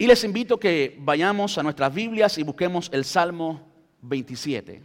[0.00, 3.68] Y les invito que vayamos a nuestras Biblias y busquemos el Salmo
[4.02, 4.80] 27.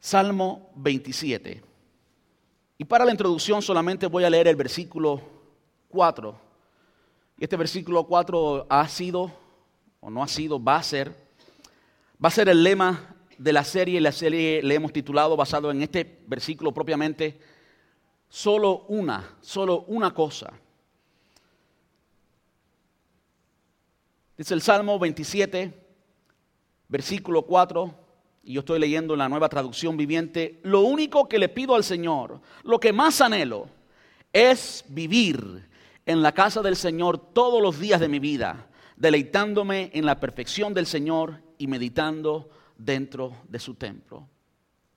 [0.00, 1.62] Salmo 27.
[2.76, 5.22] Y para la introducción solamente voy a leer el versículo
[5.90, 6.36] 4.
[7.38, 9.30] Y este versículo 4 ha sido,
[10.00, 11.14] o no ha sido, va a ser,
[12.22, 14.00] va a ser el lema de la serie.
[14.00, 17.38] La serie le hemos titulado, basado en este versículo propiamente,
[18.28, 20.52] solo una, solo una cosa.
[24.40, 25.70] Dice el Salmo 27,
[26.88, 27.94] versículo 4,
[28.42, 31.84] y yo estoy leyendo en la nueva traducción viviente, lo único que le pido al
[31.84, 33.68] Señor, lo que más anhelo,
[34.32, 35.68] es vivir
[36.06, 40.72] en la casa del Señor todos los días de mi vida, deleitándome en la perfección
[40.72, 42.48] del Señor y meditando
[42.78, 44.26] dentro de su templo.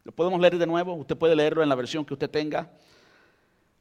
[0.06, 0.94] ¿Lo podemos leer de nuevo?
[0.94, 2.72] Usted puede leerlo en la versión que usted tenga.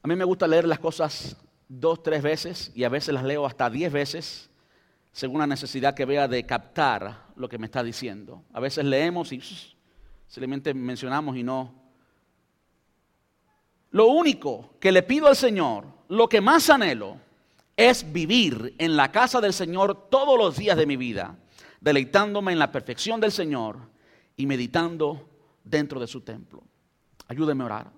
[0.03, 1.37] A mí me gusta leer las cosas
[1.69, 4.51] dos, tres veces y a veces las leo hasta diez veces
[5.13, 8.43] según la necesidad que vea de captar lo que me está diciendo.
[8.53, 9.41] A veces leemos y
[10.27, 11.75] simplemente mencionamos y no.
[13.91, 17.19] Lo único que le pido al Señor, lo que más anhelo,
[17.77, 21.37] es vivir en la casa del Señor todos los días de mi vida,
[21.81, 23.79] deleitándome en la perfección del Señor
[24.37, 25.29] y meditando
[25.63, 26.63] dentro de su templo.
[27.29, 27.93] Ayúdeme a orar.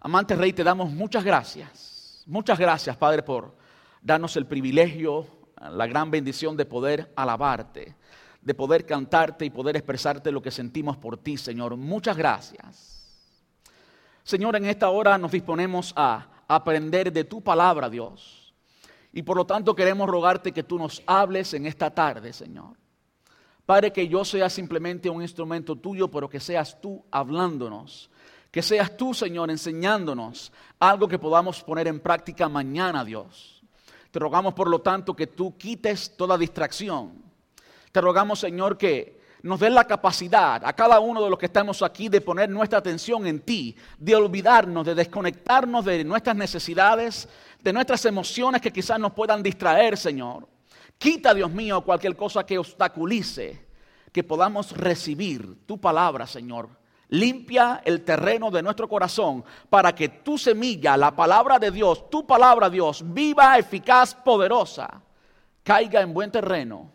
[0.00, 2.24] Amante Rey, te damos muchas gracias.
[2.26, 3.56] Muchas gracias, Padre, por
[4.00, 7.96] darnos el privilegio la gran bendición de poder alabarte,
[8.40, 11.76] de poder cantarte y poder expresarte lo que sentimos por ti, Señor.
[11.76, 12.92] Muchas gracias.
[14.24, 18.54] Señor, en esta hora nos disponemos a aprender de tu palabra, Dios.
[19.12, 22.76] Y por lo tanto queremos rogarte que tú nos hables en esta tarde, Señor.
[23.66, 28.10] Padre, que yo sea simplemente un instrumento tuyo, pero que seas tú hablándonos.
[28.50, 33.61] Que seas tú, Señor, enseñándonos algo que podamos poner en práctica mañana, Dios.
[34.12, 37.14] Te rogamos, por lo tanto, que tú quites toda distracción.
[37.90, 41.82] Te rogamos, Señor, que nos den la capacidad a cada uno de los que estamos
[41.82, 47.26] aquí de poner nuestra atención en ti, de olvidarnos, de desconectarnos de nuestras necesidades,
[47.58, 50.46] de nuestras emociones que quizás nos puedan distraer, Señor.
[50.98, 53.66] Quita, Dios mío, cualquier cosa que obstaculice
[54.12, 56.68] que podamos recibir tu palabra, Señor,
[57.12, 62.26] Limpia el terreno de nuestro corazón para que tu semilla, la palabra de Dios, tu
[62.26, 65.02] palabra Dios, viva, eficaz, poderosa,
[65.62, 66.90] caiga en buen terreno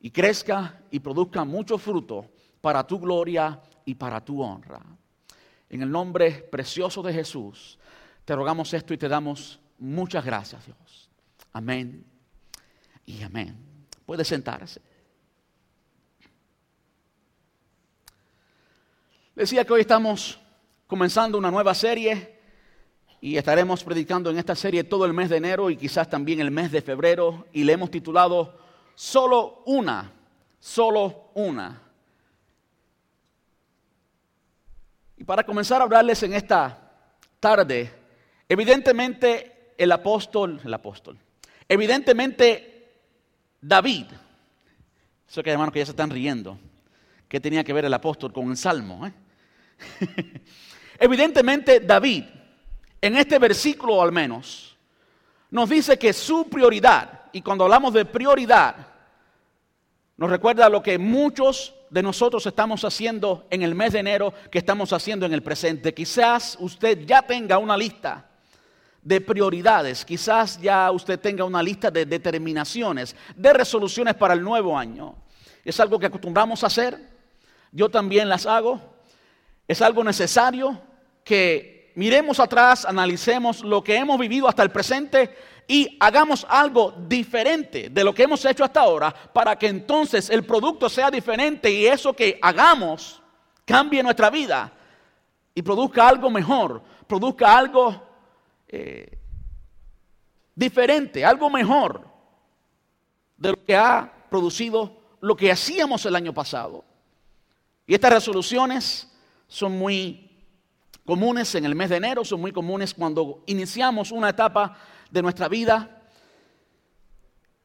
[0.00, 2.30] y crezca y produzca mucho fruto
[2.62, 4.80] para tu gloria y para tu honra.
[5.68, 7.78] En el nombre precioso de Jesús,
[8.24, 11.10] te rogamos esto y te damos muchas gracias, Dios.
[11.52, 12.02] Amén
[13.04, 13.56] y amén.
[14.06, 14.80] Puede sentarse.
[19.34, 20.38] Decía que hoy estamos
[20.86, 22.38] comenzando una nueva serie
[23.18, 26.50] y estaremos predicando en esta serie todo el mes de enero y quizás también el
[26.50, 28.60] mes de febrero y le hemos titulado
[28.94, 30.12] Solo una,
[30.60, 31.80] solo una.
[35.16, 36.92] Y para comenzar a hablarles en esta
[37.40, 37.90] tarde,
[38.46, 41.16] evidentemente el apóstol, el apóstol,
[41.66, 42.92] evidentemente
[43.62, 44.08] David,
[45.26, 46.58] eso que hermanos que ya se están riendo,
[47.28, 49.06] ¿qué tenía que ver el apóstol con el salmo?
[49.06, 49.21] Eh?
[50.98, 52.24] Evidentemente David,
[53.00, 54.76] en este versículo al menos,
[55.50, 58.74] nos dice que su prioridad, y cuando hablamos de prioridad,
[60.16, 64.58] nos recuerda lo que muchos de nosotros estamos haciendo en el mes de enero, que
[64.58, 65.92] estamos haciendo en el presente.
[65.92, 68.30] Quizás usted ya tenga una lista
[69.02, 74.78] de prioridades, quizás ya usted tenga una lista de determinaciones, de resoluciones para el nuevo
[74.78, 75.16] año.
[75.64, 76.98] Es algo que acostumbramos a hacer,
[77.72, 78.91] yo también las hago,
[79.72, 80.80] es algo necesario
[81.24, 85.34] que miremos atrás, analicemos lo que hemos vivido hasta el presente
[85.66, 90.44] y hagamos algo diferente de lo que hemos hecho hasta ahora para que entonces el
[90.44, 93.22] producto sea diferente y eso que hagamos
[93.64, 94.72] cambie nuestra vida
[95.54, 98.02] y produzca algo mejor, produzca algo
[98.68, 99.18] eh,
[100.54, 102.06] diferente, algo mejor
[103.36, 106.84] de lo que ha producido lo que hacíamos el año pasado.
[107.86, 109.11] Y estas resoluciones
[109.52, 110.30] son muy
[111.04, 114.78] comunes en el mes de enero, son muy comunes cuando iniciamos una etapa
[115.10, 116.02] de nuestra vida.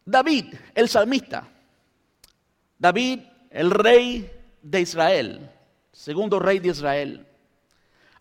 [0.03, 1.47] David, el salmista,
[2.77, 4.29] David, el rey
[4.61, 5.49] de Israel,
[5.93, 7.25] segundo rey de Israel,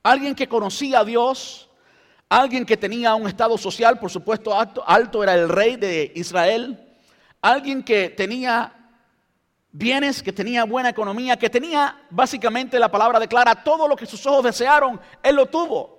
[0.04, 1.69] alguien que conocía a Dios,
[2.28, 6.86] alguien que tenía un estado social, por supuesto, alto, alto era el rey de Israel,
[7.42, 8.85] alguien que tenía
[9.76, 14.25] bienes, que tenía buena economía, que tenía básicamente la palabra declara todo lo que sus
[14.26, 15.96] ojos desearon, él lo tuvo.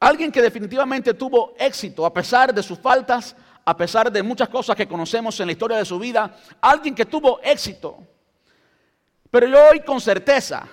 [0.00, 4.76] Alguien que definitivamente tuvo éxito a pesar de sus faltas, a pesar de muchas cosas
[4.76, 6.36] que conocemos en la historia de su vida.
[6.60, 7.98] Alguien que tuvo éxito.
[9.30, 10.68] Pero yo hoy con certeza,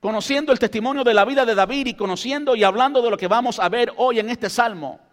[0.00, 3.28] conociendo el testimonio de la vida de David y conociendo y hablando de lo que
[3.28, 5.05] vamos a ver hoy en este salmo,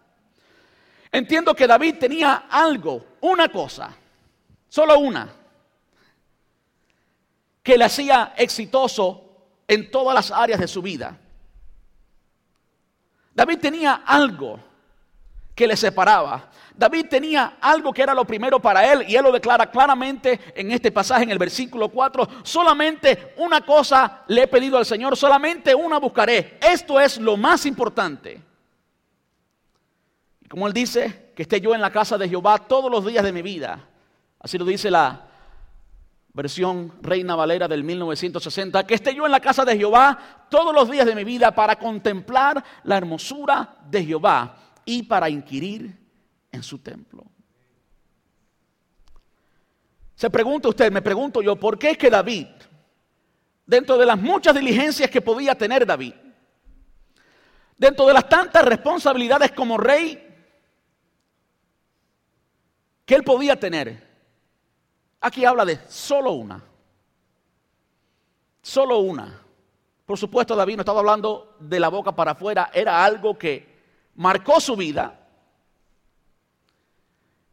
[1.14, 3.96] entiendo que David tenía algo, una cosa,
[4.68, 5.32] solo una,
[7.62, 9.22] que le hacía exitoso
[9.68, 11.16] en todas las áreas de su vida.
[13.32, 14.58] David tenía algo
[15.54, 16.50] que le separaba.
[16.76, 20.72] David tenía algo que era lo primero para él y él lo declara claramente en
[20.72, 22.28] este pasaje en el versículo 4.
[22.42, 26.58] Solamente una cosa le he pedido al Señor, solamente una buscaré.
[26.60, 28.53] Esto es lo más importante.
[30.48, 33.32] Como él dice, que esté yo en la casa de Jehová todos los días de
[33.32, 33.88] mi vida.
[34.38, 35.28] Así lo dice la
[36.32, 40.90] versión Reina Valera del 1960, que esté yo en la casa de Jehová todos los
[40.90, 45.96] días de mi vida para contemplar la hermosura de Jehová y para inquirir
[46.50, 47.24] en su templo.
[50.16, 52.46] Se pregunta usted, me pregunto yo, ¿por qué es que David,
[53.66, 56.14] dentro de las muchas diligencias que podía tener David,
[57.76, 60.33] dentro de las tantas responsabilidades como rey
[63.04, 64.14] que él podía tener,
[65.24, 66.62] Aquí habla de solo una.
[68.60, 69.40] Solo una.
[70.04, 73.66] Por supuesto, David no estaba hablando de la boca para afuera, era algo que
[74.16, 75.18] marcó su vida.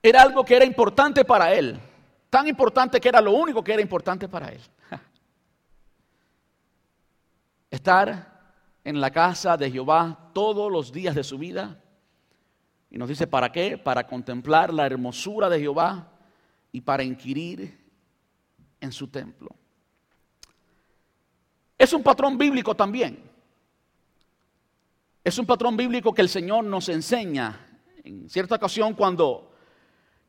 [0.04, 1.80] Era algo que era importante para él.
[2.30, 4.62] Tan importante que era lo único que era importante para él.
[7.72, 11.81] Estar en la casa de Jehová todos los días de su vida.
[12.92, 13.78] Y nos dice, ¿para qué?
[13.78, 16.12] Para contemplar la hermosura de Jehová
[16.74, 17.80] y para inquirir
[18.82, 19.50] en su templo.
[21.78, 23.32] Es un patrón bíblico también.
[25.24, 27.66] Es un patrón bíblico que el Señor nos enseña.
[28.04, 29.54] En cierta ocasión cuando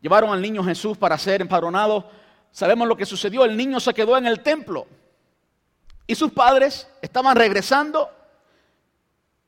[0.00, 2.08] llevaron al niño Jesús para ser empadronado,
[2.52, 3.44] sabemos lo que sucedió.
[3.44, 4.86] El niño se quedó en el templo
[6.06, 8.08] y sus padres estaban regresando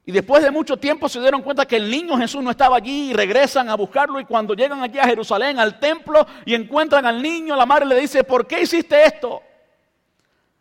[0.07, 3.11] y después de mucho tiempo se dieron cuenta que el niño Jesús no estaba allí
[3.11, 7.23] y regresan a buscarlo y cuando llegan aquí a Jerusalén, al templo y encuentran al
[7.23, 9.41] niño, la madre le dice, ¿por qué hiciste esto?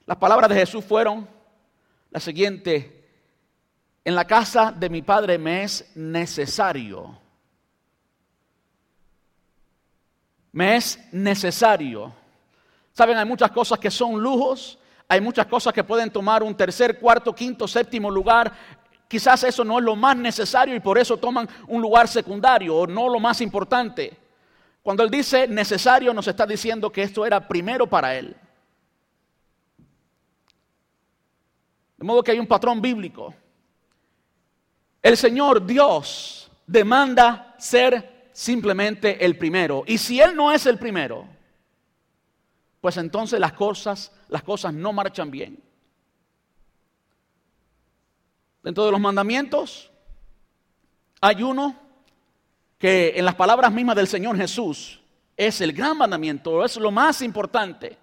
[0.06, 1.28] Las palabras de Jesús fueron
[2.10, 2.86] las siguientes,
[4.06, 7.18] en la casa de mi padre me es necesario,
[10.51, 12.13] me es necesario.
[12.94, 17.00] Saben, hay muchas cosas que son lujos, hay muchas cosas que pueden tomar un tercer,
[17.00, 18.54] cuarto, quinto, séptimo lugar
[19.07, 22.88] Quizás eso no es lo más necesario y por eso toman un lugar secundario o
[22.88, 24.17] no lo más importante.
[24.81, 28.35] Cuando él dice necesario, nos está diciendo que esto era primero para él.
[31.97, 33.33] De modo que hay un patrón bíblico.
[35.01, 39.83] El Señor Dios demanda ser simplemente el primero.
[39.85, 41.27] Y si Él no es el primero,
[42.81, 45.61] pues entonces las cosas, las cosas no marchan bien.
[48.63, 49.92] Dentro de los mandamientos
[51.19, 51.75] hay uno
[52.77, 55.01] que en las palabras mismas del Señor Jesús
[55.36, 57.98] es el gran mandamiento, es lo más importante.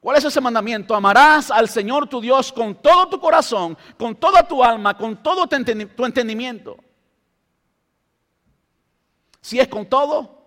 [0.00, 0.94] ¿Cuál es ese mandamiento?
[0.94, 5.46] Amarás al Señor tu Dios con todo tu corazón, con toda tu alma, con todo
[5.46, 6.76] tu entendimiento.
[9.40, 10.38] Si es con todo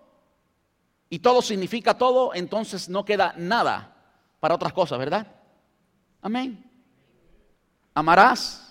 [1.08, 3.94] y todo significa todo, entonces no queda nada
[4.40, 5.26] para otras cosas, ¿verdad?
[6.20, 6.70] Amén.
[7.94, 8.63] Amarás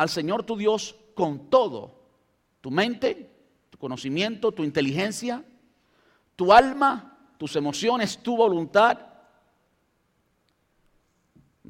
[0.00, 1.92] al Señor tu Dios con todo,
[2.62, 3.30] tu mente,
[3.68, 5.44] tu conocimiento, tu inteligencia,
[6.36, 8.98] tu alma, tus emociones, tu voluntad,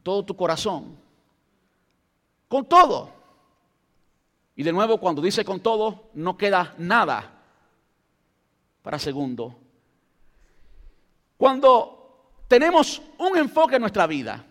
[0.04, 0.96] todo tu corazón,
[2.46, 3.10] con todo.
[4.54, 7.32] Y de nuevo, cuando dice con todo, no queda nada
[8.80, 9.58] para segundo.
[11.37, 14.46] Cuando tenemos un enfoque en nuestra vida,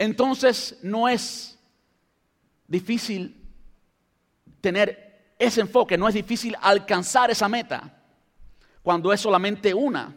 [0.00, 1.51] entonces no es
[2.72, 3.38] difícil
[4.62, 8.02] tener ese enfoque, no es difícil alcanzar esa meta
[8.82, 10.16] cuando es solamente una.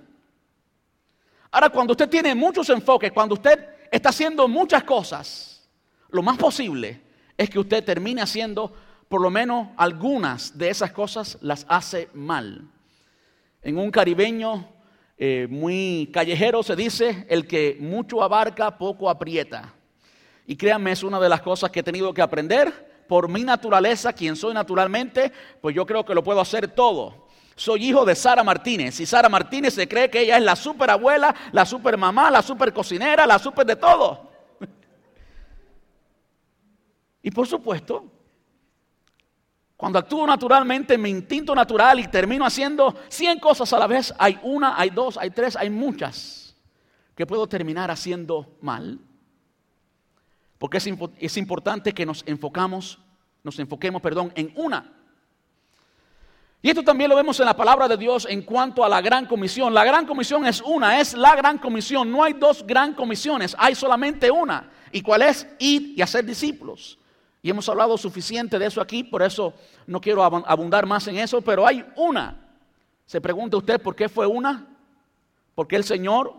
[1.52, 3.60] Ahora, cuando usted tiene muchos enfoques, cuando usted
[3.92, 5.68] está haciendo muchas cosas,
[6.10, 7.02] lo más posible
[7.38, 8.74] es que usted termine haciendo
[9.10, 12.70] por lo menos algunas de esas cosas las hace mal.
[13.62, 14.68] En un caribeño
[15.18, 19.74] eh, muy callejero se dice, el que mucho abarca, poco aprieta.
[20.46, 23.04] Y créanme, es una de las cosas que he tenido que aprender.
[23.08, 27.25] Por mi naturaleza, quien soy naturalmente, pues yo creo que lo puedo hacer todo.
[27.56, 30.90] Soy hijo de Sara Martínez y Sara Martínez se cree que ella es la super
[30.90, 34.32] abuela, la super mamá, la super cocinera, la super de todo.
[37.22, 38.06] Y por supuesto,
[39.75, 44.40] cuando actúo naturalmente, mi instinto natural y termino haciendo 100 cosas a la vez, hay
[44.44, 46.56] una, hay dos, hay tres, hay muchas
[47.16, 49.00] que puedo terminar haciendo mal.
[50.58, 50.88] Porque es,
[51.20, 53.00] es importante que nos enfocamos,
[53.44, 54.92] nos enfoquemos, perdón, en una.
[56.66, 59.28] Y esto también lo vemos en la palabra de Dios en cuanto a la gran
[59.28, 59.72] comisión.
[59.72, 62.12] La gran comisión es una, es la gran comisión.
[62.12, 64.72] No hay dos gran comisiones, hay solamente una.
[64.92, 65.46] ¿Y cuál es?
[65.60, 66.98] Ir y hacer discípulos.
[67.44, 69.54] Y hemos hablado suficiente de eso aquí, por eso
[69.86, 72.36] no quiero abundar más en eso, pero hay una.
[73.06, 74.66] Se pregunta usted por qué fue una.
[75.54, 76.34] Porque el Señor,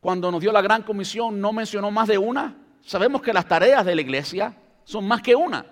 [0.00, 2.54] cuando nos dio la gran comisión, no mencionó más de una.
[2.84, 5.64] Sabemos que las tareas de la iglesia son más que una.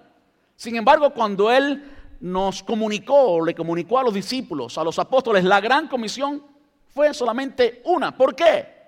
[0.56, 1.82] Sin embargo, cuando Él
[2.20, 6.44] nos comunicó, le comunicó a los discípulos, a los apóstoles, la gran comisión
[6.88, 8.16] fue solamente una.
[8.16, 8.80] ¿Por qué?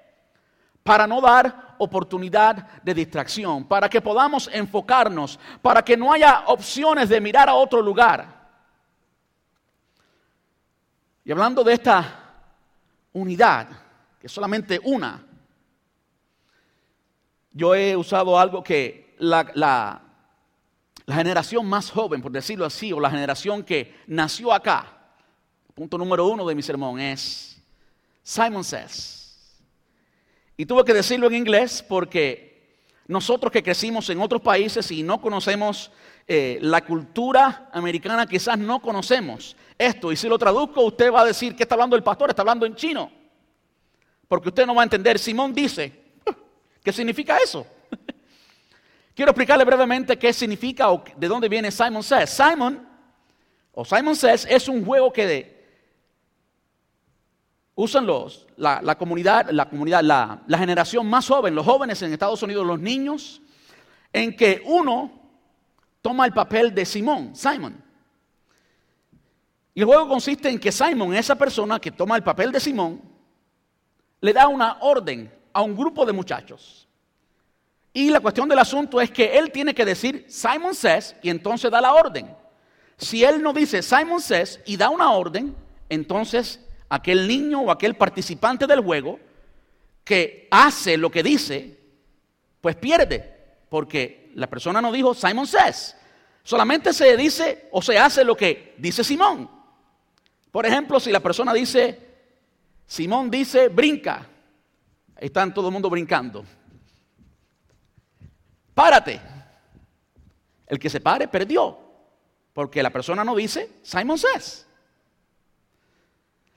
[0.83, 7.09] Para no dar oportunidad de distracción, para que podamos enfocarnos, para que no haya opciones
[7.09, 8.43] de mirar a otro lugar.
[11.25, 12.35] Y hablando de esta
[13.13, 13.69] unidad,
[14.21, 15.25] que es solamente una,
[17.53, 20.03] yo he usado algo que la,
[21.07, 24.99] generación más joven, por decirlo así, o la generación que nació acá,
[25.75, 27.61] punto número uno de mi sermón es
[28.23, 29.59] Simon Says.
[30.57, 35.21] Y tuve que decirlo en inglés porque nosotros que crecimos en otros países y no
[35.21, 35.91] conocemos
[36.27, 40.13] eh, la cultura americana, quizás no conocemos esto.
[40.13, 42.31] Y si lo traduzco, usted va a decir, ¿qué está hablando el pastor?
[42.31, 43.11] Está hablando en chino.
[44.29, 45.19] Porque usted no va a entender.
[45.19, 46.02] Simón dice,
[46.83, 47.67] ¿qué significa eso?
[49.15, 52.31] Quiero explicarle brevemente qué significa o de dónde viene Simon Says.
[52.31, 52.89] Simon,
[53.73, 55.61] o Simon Says, es un juego que
[57.75, 62.43] usan los, la, comunidad, la, comunidad la, la generación más joven, los jóvenes en Estados
[62.43, 63.43] Unidos, los niños,
[64.13, 65.11] en que uno
[66.01, 67.83] toma el papel de Simón, Simon.
[69.75, 73.01] Y el juego consiste en que Simon, esa persona que toma el papel de Simón,
[74.21, 76.89] le da una orden a un grupo de muchachos.
[77.93, 81.71] Y la cuestión del asunto es que él tiene que decir Simon says y entonces
[81.71, 82.35] da la orden.
[82.97, 85.55] Si él no dice Simon says y da una orden,
[85.89, 89.19] entonces aquel niño o aquel participante del juego
[90.05, 91.79] que hace lo que dice,
[92.61, 93.31] pues pierde.
[93.69, 95.97] Porque la persona no dijo Simon says.
[96.43, 99.51] Solamente se dice o se hace lo que dice Simón.
[100.51, 101.99] Por ejemplo, si la persona dice,
[102.87, 104.29] Simón dice, brinca.
[105.23, 106.45] Están todo el mundo brincando
[108.75, 109.21] párate.
[110.67, 111.79] El que se pare perdió,
[112.53, 114.67] porque la persona no dice, Simon says.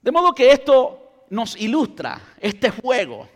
[0.02, 3.28] De modo que esto nos ilustra, este juego,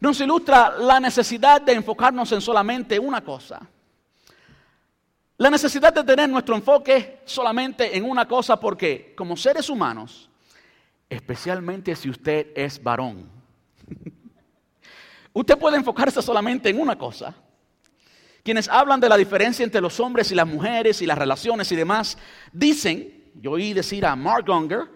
[0.00, 3.60] nos ilustra la necesidad de enfocarnos en solamente una cosa.
[5.36, 10.30] La necesidad de tener nuestro enfoque solamente en una cosa porque como seres humanos,
[11.08, 13.37] especialmente si usted es varón,
[15.32, 17.34] usted puede enfocarse solamente en una cosa
[18.48, 21.76] quienes hablan de la diferencia entre los hombres y las mujeres y las relaciones y
[21.76, 22.16] demás,
[22.50, 24.86] dicen, yo oí decir a Mark Unger,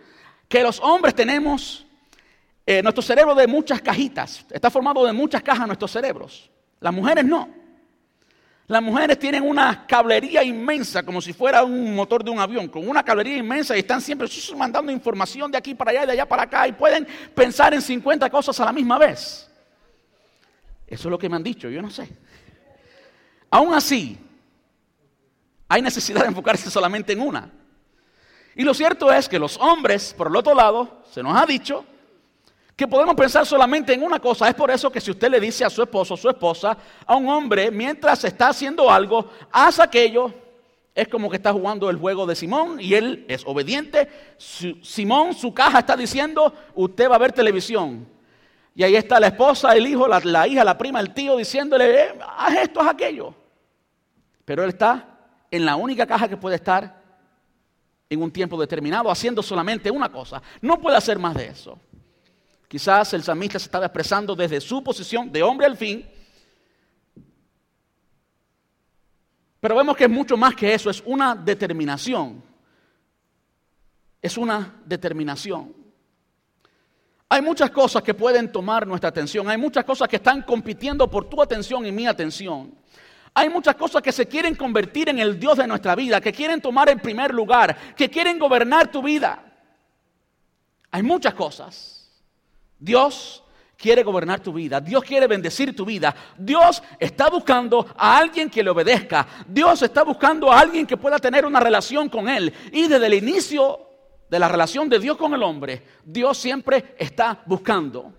[0.48, 1.84] que los hombres tenemos
[2.64, 6.50] eh, nuestro cerebro de muchas cajitas, está formado de muchas cajas nuestros cerebros.
[6.80, 7.61] Las mujeres no.
[8.72, 12.88] Las mujeres tienen una cablería inmensa, como si fuera un motor de un avión, con
[12.88, 14.26] una cablería inmensa y están siempre
[14.56, 17.82] mandando información de aquí para allá y de allá para acá y pueden pensar en
[17.82, 19.46] 50 cosas a la misma vez.
[20.86, 22.08] Eso es lo que me han dicho, yo no sé.
[23.50, 24.16] Aún así,
[25.68, 27.50] hay necesidad de enfocarse solamente en una.
[28.54, 31.84] Y lo cierto es que los hombres, por el otro lado, se nos ha dicho
[32.82, 34.48] que podemos pensar solamente en una cosa.
[34.48, 37.28] Es por eso que si usted le dice a su esposo su esposa, a un
[37.28, 40.34] hombre, mientras está haciendo algo, haz aquello,
[40.92, 44.08] es como que está jugando el juego de Simón y él es obediente.
[44.82, 48.04] Simón, su caja está diciendo, usted va a ver televisión.
[48.74, 52.18] Y ahí está la esposa, el hijo, la, hija, la prima, el tío diciéndole, eh,
[52.36, 53.32] haz esto, haz aquello.
[54.44, 55.20] Pero él está
[55.52, 57.00] en la única caja que puede estar
[58.10, 60.42] en un tiempo determinado haciendo solamente una cosa.
[60.60, 61.78] No puede hacer más de eso.
[62.72, 66.08] Quizás el samista se estaba expresando desde su posición de hombre al fin.
[69.60, 72.42] Pero vemos que es mucho más que eso, es una determinación.
[74.22, 75.74] Es una determinación.
[77.28, 81.28] Hay muchas cosas que pueden tomar nuestra atención, hay muchas cosas que están compitiendo por
[81.28, 82.74] tu atención y mi atención.
[83.34, 86.62] Hay muchas cosas que se quieren convertir en el Dios de nuestra vida, que quieren
[86.62, 89.44] tomar el primer lugar, que quieren gobernar tu vida.
[90.90, 92.01] Hay muchas cosas.
[92.82, 93.44] Dios
[93.76, 98.62] quiere gobernar tu vida, Dios quiere bendecir tu vida, Dios está buscando a alguien que
[98.62, 102.52] le obedezca, Dios está buscando a alguien que pueda tener una relación con Él.
[102.72, 103.78] Y desde el inicio
[104.28, 108.12] de la relación de Dios con el hombre, Dios siempre está buscando.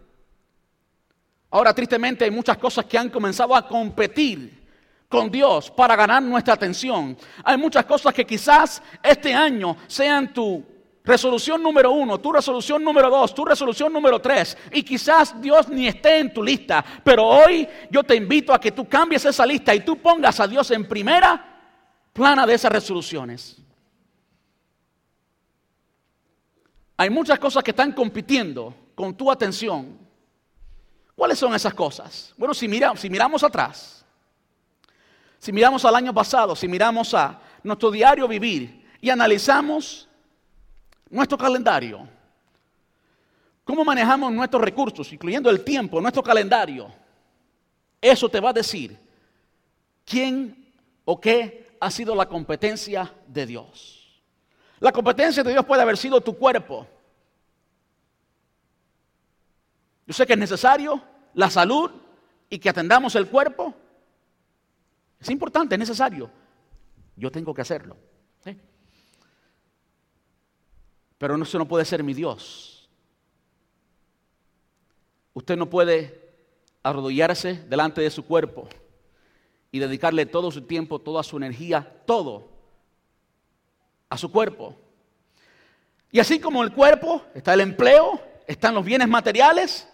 [1.49, 4.63] Ahora, tristemente, hay muchas cosas que han comenzado a competir
[5.09, 7.17] con Dios para ganar nuestra atención.
[7.43, 10.72] Hay muchas cosas que quizás este año sean tu
[11.03, 14.57] resolución número uno, tu resolución número dos, tu resolución número tres.
[14.71, 16.83] Y quizás Dios ni esté en tu lista.
[17.03, 20.47] Pero hoy yo te invito a que tú cambies esa lista y tú pongas a
[20.47, 21.53] Dios en primera
[22.13, 23.57] plana de esas resoluciones.
[26.95, 29.97] Hay muchas cosas que están compitiendo con tu atención.
[31.15, 32.33] ¿Cuáles son esas cosas?
[32.37, 34.05] Bueno, si, mira, si miramos atrás,
[35.37, 40.07] si miramos al año pasado, si miramos a nuestro diario vivir y analizamos
[41.13, 42.07] nuestro calendario,
[43.63, 46.91] cómo manejamos nuestros recursos, incluyendo el tiempo, nuestro calendario,
[48.01, 48.97] eso te va a decir
[50.03, 50.73] quién
[51.05, 54.23] o qué ha sido la competencia de Dios.
[54.79, 56.87] La competencia de Dios puede haber sido tu cuerpo.
[60.07, 60.99] Yo sé que es necesario
[61.35, 61.91] la salud
[62.49, 63.73] y que atendamos el cuerpo,
[65.19, 66.29] es importante, es necesario.
[67.15, 67.95] Yo tengo que hacerlo.
[71.17, 72.89] Pero eso no puede ser mi Dios.
[75.33, 76.21] Usted no puede
[76.83, 78.67] arrodillarse delante de su cuerpo
[79.71, 82.49] y dedicarle todo su tiempo, toda su energía, todo
[84.09, 84.75] a su cuerpo.
[86.11, 89.87] Y así como el cuerpo, está el empleo, están los bienes materiales.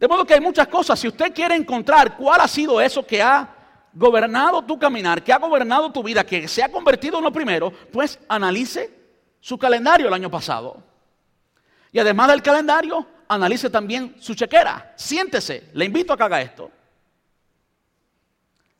[0.00, 0.98] De modo que hay muchas cosas.
[0.98, 3.54] Si usted quiere encontrar cuál ha sido eso que ha
[3.92, 7.72] gobernado tu caminar, que ha gobernado tu vida, que se ha convertido en lo primero,
[7.92, 9.01] pues analice
[9.42, 10.82] su calendario el año pasado.
[11.90, 14.94] Y además del calendario, analice también su chequera.
[14.96, 16.70] Siéntese, le invito a que haga esto.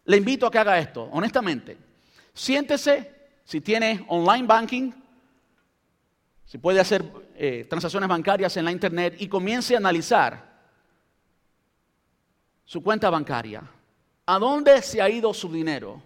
[0.04, 1.76] Le invito a que haga esto, honestamente.
[2.33, 4.92] Siéntese si tiene online banking,
[6.47, 7.04] si puede hacer
[7.35, 10.53] eh, transacciones bancarias en la internet y comience a analizar
[12.64, 13.62] su cuenta bancaria
[14.25, 16.01] a dónde se ha ido su dinero.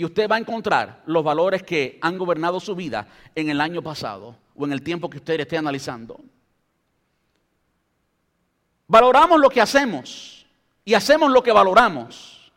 [0.00, 3.82] Y usted va a encontrar los valores que han gobernado su vida en el año
[3.82, 6.18] pasado o en el tiempo que usted esté analizando.
[8.86, 10.46] Valoramos lo que hacemos
[10.86, 12.50] y hacemos lo que valoramos.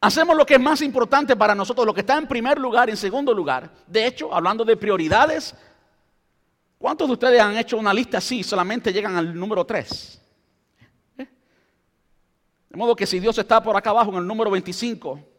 [0.00, 2.96] Hacemos lo que es más importante para nosotros, lo que está en primer lugar en
[2.96, 3.68] segundo lugar.
[3.88, 5.56] De hecho, hablando de prioridades,
[6.78, 10.22] ¿cuántos de ustedes han hecho una lista así y solamente llegan al número tres?
[11.16, 15.29] De modo que si Dios está por acá abajo en el número 25,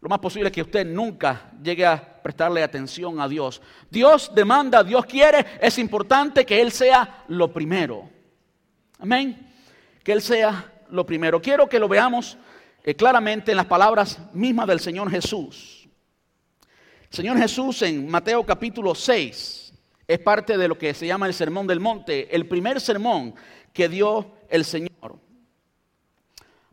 [0.00, 3.62] lo más posible es que usted nunca llegue a prestarle atención a Dios.
[3.90, 8.08] Dios demanda, Dios quiere, es importante que Él sea lo primero.
[8.98, 9.52] Amén.
[10.02, 11.40] Que Él sea lo primero.
[11.40, 12.36] Quiero que lo veamos
[12.84, 15.88] eh, claramente en las palabras mismas del Señor Jesús.
[17.10, 19.72] Señor Jesús en Mateo capítulo 6
[20.06, 23.34] es parte de lo que se llama el Sermón del Monte, el primer sermón
[23.72, 25.18] que dio el Señor.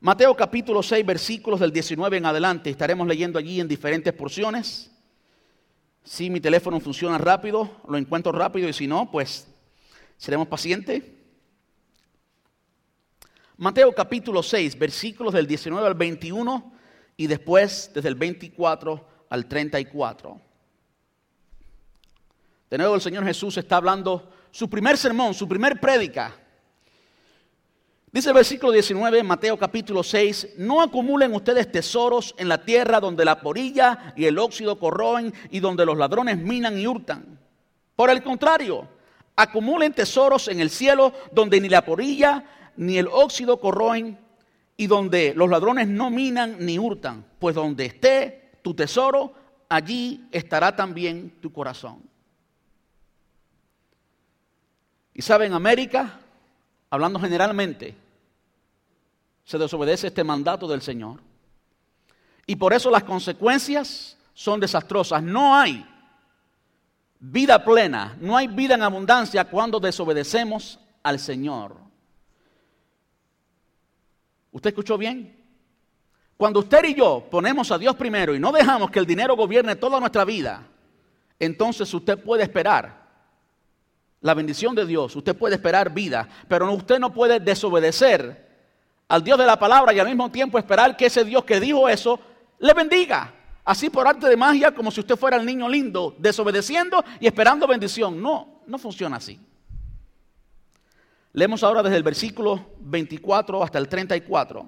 [0.03, 2.69] Mateo capítulo 6, versículos del 19 en adelante.
[2.69, 4.91] Estaremos leyendo allí en diferentes porciones.
[6.03, 9.47] Si mi teléfono funciona rápido, lo encuentro rápido y si no, pues
[10.17, 11.05] seremos pacientes.
[13.55, 16.73] Mateo capítulo 6, versículos del 19 al 21
[17.15, 20.41] y después desde el 24 al 34.
[22.69, 26.42] De nuevo el Señor Jesús está hablando su primer sermón, su primer prédica
[28.13, 33.26] Dice el versículo 19, Mateo capítulo 6, no acumulen ustedes tesoros en la tierra donde
[33.26, 37.39] la porilla y el óxido corroen y donde los ladrones minan y hurtan.
[37.95, 38.88] Por el contrario,
[39.36, 42.45] acumulen tesoros en el cielo donde ni la porilla
[42.78, 44.19] ni el óxido corroen
[44.78, 47.26] y donde los ladrones no minan ni hurtan.
[47.39, 49.34] Pues donde esté tu tesoro,
[49.67, 52.04] allí estará también tu corazón.
[55.15, 56.19] Y saben, América,
[56.91, 58.02] hablando generalmente,
[59.43, 61.19] se desobedece este mandato del Señor.
[62.45, 65.21] Y por eso las consecuencias son desastrosas.
[65.21, 65.86] No hay
[67.19, 71.77] vida plena, no hay vida en abundancia cuando desobedecemos al Señor.
[74.51, 75.41] ¿Usted escuchó bien?
[76.38, 79.75] Cuando usted y yo ponemos a Dios primero y no dejamos que el dinero gobierne
[79.75, 80.67] toda nuestra vida,
[81.39, 83.03] entonces usted puede esperar
[84.19, 88.42] la bendición de Dios, usted puede esperar vida, pero usted no puede desobedecer
[89.13, 91.88] al Dios de la palabra y al mismo tiempo esperar que ese Dios que dijo
[91.88, 92.19] eso
[92.58, 93.32] le bendiga.
[93.63, 97.67] Así por arte de magia, como si usted fuera el niño lindo, desobedeciendo y esperando
[97.67, 98.19] bendición.
[98.19, 99.39] No, no funciona así.
[101.32, 104.67] Leemos ahora desde el versículo 24 hasta el 34.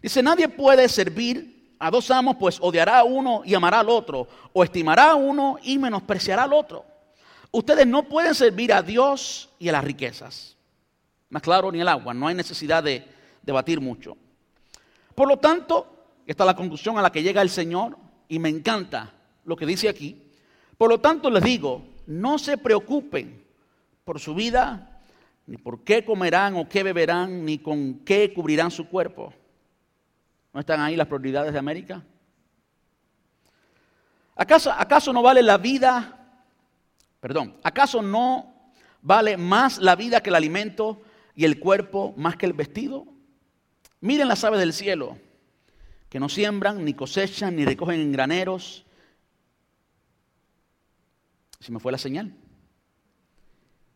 [0.00, 4.28] Dice, nadie puede servir a dos amos, pues odiará a uno y amará al otro,
[4.52, 6.84] o estimará a uno y menospreciará al otro.
[7.50, 10.56] Ustedes no pueden servir a Dios y a las riquezas.
[11.30, 13.06] Más claro, ni el agua, no hay necesidad de
[13.42, 14.16] debatir mucho.
[15.14, 17.96] Por lo tanto, esta es la conclusión a la que llega el Señor
[18.28, 19.12] y me encanta
[19.44, 20.20] lo que dice aquí.
[20.76, 23.44] Por lo tanto, les digo, no se preocupen
[24.04, 25.00] por su vida,
[25.46, 29.32] ni por qué comerán o qué beberán, ni con qué cubrirán su cuerpo.
[30.52, 32.02] ¿No están ahí las prioridades de América?
[34.34, 36.16] ¿Acaso, ¿Acaso no vale la vida?
[37.20, 38.54] Perdón, ¿acaso no
[39.02, 41.02] vale más la vida que el alimento
[41.40, 43.06] y el cuerpo más que el vestido?
[44.02, 45.16] Miren las aves del cielo,
[46.10, 48.84] que no siembran, ni cosechan, ni recogen en graneros.
[51.58, 52.34] Si me fue la señal.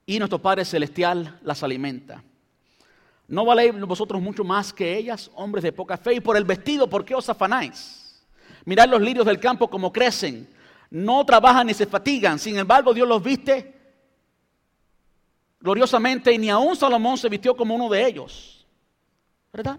[0.06, 2.24] Y nuestro Padre Celestial las alimenta.
[3.28, 6.14] ¿No valéis vosotros mucho más que ellas, hombres de poca fe?
[6.14, 8.24] Y por el vestido, ¿por qué os afanáis?
[8.64, 10.48] Mirad los lirios del campo como crecen.
[10.88, 12.38] No trabajan ni se fatigan.
[12.38, 13.73] Sin embargo, Dios los viste
[15.64, 18.66] gloriosamente y ni aun Salomón se vistió como uno de ellos.
[19.50, 19.78] ¿Verdad?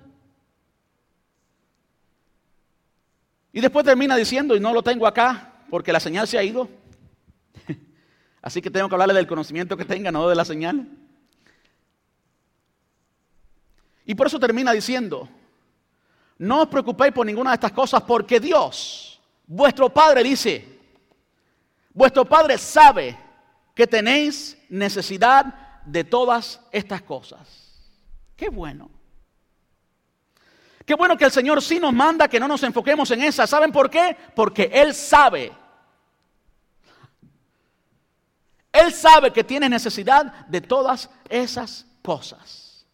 [3.54, 6.68] Y después termina diciendo, y no lo tengo acá porque la señal se ha ido.
[8.42, 10.88] Así que tengo que hablarle del conocimiento que tenga, no de la señal.
[14.08, 15.30] Y por eso termina diciendo,
[16.40, 20.80] no os preocupéis por ninguna de estas cosas porque Dios, vuestro Padre dice,
[21.94, 23.16] vuestro Padre sabe
[23.76, 27.48] que tenéis necesidad de todas estas cosas.
[28.36, 28.90] Qué bueno.
[30.86, 33.50] Qué bueno que el Señor sí nos manda que no nos enfoquemos en esas.
[33.50, 34.16] ¿Saben por qué?
[34.36, 35.52] Porque Él sabe.
[38.72, 42.86] Él sabe que tienes necesidad de todas esas cosas.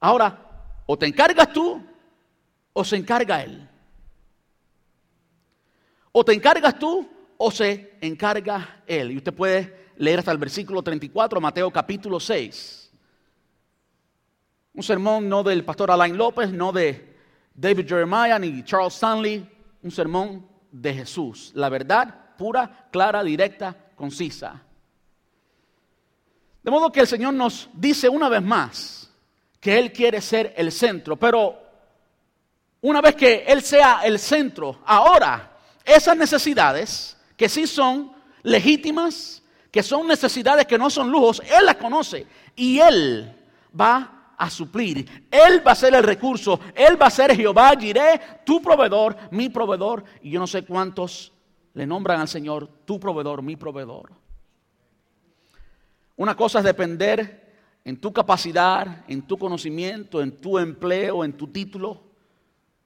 [0.00, 0.38] Ahora,
[0.86, 1.82] o te encargas tú
[2.72, 3.68] o se encarga Él.
[6.12, 7.08] O te encargas tú
[7.38, 9.12] o se encarga Él.
[9.12, 12.92] Y usted puede leer hasta el versículo 34, Mateo capítulo 6.
[14.74, 17.16] Un sermón no del pastor Alain López, no de
[17.54, 19.48] David Jeremiah ni Charles Stanley.
[19.82, 21.52] Un sermón de Jesús.
[21.54, 24.60] La verdad pura, clara, directa, concisa.
[26.62, 29.10] De modo que el Señor nos dice una vez más,
[29.60, 31.16] que Él quiere ser el centro.
[31.16, 31.56] Pero
[32.80, 39.42] una vez que Él sea el centro, ahora esas necesidades que sí son legítimas,
[39.74, 43.34] que son necesidades que no son lujos, Él las conoce y Él
[43.78, 45.26] va a suplir.
[45.28, 46.60] Él va a ser el recurso.
[46.76, 50.04] Él va a ser Jehová, diré, tu proveedor, mi proveedor.
[50.22, 51.32] Y yo no sé cuántos
[51.72, 54.12] le nombran al Señor tu proveedor, mi proveedor.
[56.14, 61.48] Una cosa es depender en tu capacidad, en tu conocimiento, en tu empleo, en tu
[61.48, 62.00] título.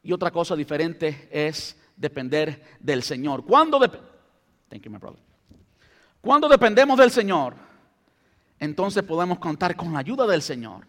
[0.03, 3.45] Y otra cosa diferente es depender del Señor.
[3.45, 3.79] ¿Cuándo,
[6.21, 7.55] Cuando dependemos del Señor,
[8.59, 10.87] entonces podemos contar con la ayuda del Señor.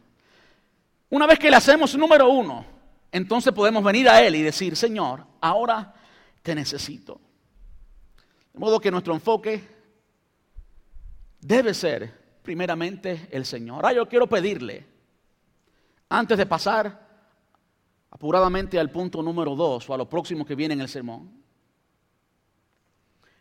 [1.10, 2.66] Una vez que le hacemos número uno,
[3.12, 5.94] entonces podemos venir a Él y decir, Señor, ahora
[6.42, 7.20] te necesito.
[8.54, 9.68] De modo que nuestro enfoque
[11.40, 13.86] debe ser primeramente el Señor.
[13.86, 14.86] Ah, yo quiero pedirle,
[16.10, 17.08] antes de pasar
[18.10, 21.32] apuradamente al punto número dos o a lo próximo que viene en el sermón,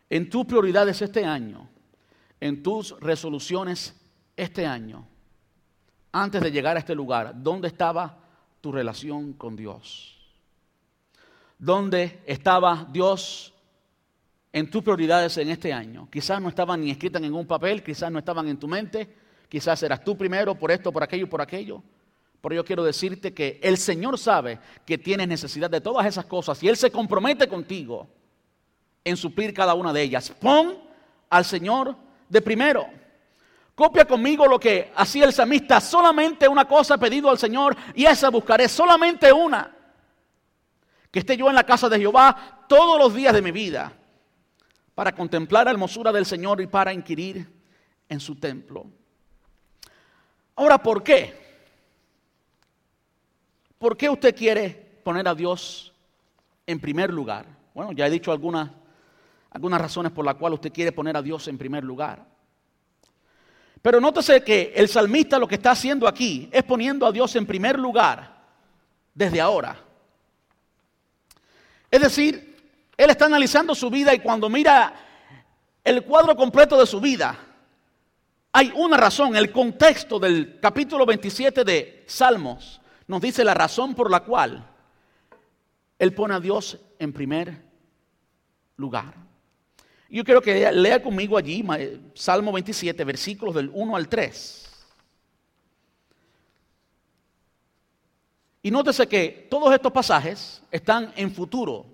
[0.09, 1.67] en tus prioridades este año,
[2.39, 3.95] en tus resoluciones
[4.35, 5.07] este año,
[6.11, 8.17] antes de llegar a este lugar, ¿dónde estaba
[8.61, 10.17] tu relación con Dios?
[11.57, 13.53] ¿Dónde estaba Dios
[14.51, 16.07] en tus prioridades en este año.
[16.11, 19.07] Quizás no estaban ni escritas en un papel, quizás no estaban en tu mente,
[19.47, 21.83] quizás eras tú primero por esto, por aquello, por aquello.
[22.41, 26.61] Pero yo quiero decirte que el Señor sabe que tienes necesidad de todas esas cosas
[26.63, 28.07] y Él se compromete contigo
[29.03, 30.31] en suplir cada una de ellas.
[30.39, 30.77] Pon
[31.29, 31.95] al Señor
[32.29, 32.87] de primero.
[33.75, 35.81] Copia conmigo lo que hacía el samista.
[35.81, 38.69] Solamente una cosa he pedido al Señor y esa buscaré.
[38.69, 39.75] Solamente una.
[41.11, 43.93] Que esté yo en la casa de Jehová todos los días de mi vida
[44.93, 47.49] para contemplar la hermosura del Señor y para inquirir
[48.09, 48.85] en su templo.
[50.57, 51.33] Ahora, ¿por qué?
[53.77, 55.93] ¿Por qué usted quiere poner a Dios
[56.67, 57.45] en primer lugar?
[57.73, 58.69] Bueno, ya he dicho algunas,
[59.51, 62.25] algunas razones por las cuales usted quiere poner a Dios en primer lugar.
[63.81, 67.45] Pero nótese que el salmista lo que está haciendo aquí es poniendo a Dios en
[67.45, 68.37] primer lugar
[69.13, 69.77] desde ahora.
[71.89, 72.57] Es decir,
[72.97, 74.93] él está analizando su vida y cuando mira
[75.83, 77.37] el cuadro completo de su vida,
[78.51, 84.09] Hay una razón, el contexto del capítulo 27 de Salmos nos dice la razón por
[84.09, 84.67] la cual
[85.99, 87.63] Él pone a Dios en primer
[88.77, 89.28] lugar.
[90.09, 91.63] Yo quiero que lea conmigo allí
[92.15, 94.69] Salmo 27, versículos del 1 al 3.
[98.63, 101.85] Y nótese que todos estos pasajes están en futuro.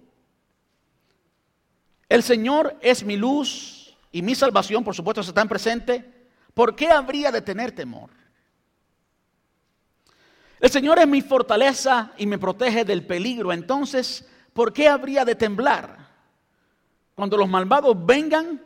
[2.07, 6.29] El Señor es mi luz y mi salvación, por supuesto, está en presente.
[6.53, 8.09] ¿Por qué habría de tener temor?
[10.61, 13.51] El Señor es mi fortaleza y me protege del peligro.
[13.51, 16.04] Entonces, ¿por qué habría de temblar?
[17.15, 18.61] Cuando los malvados vengan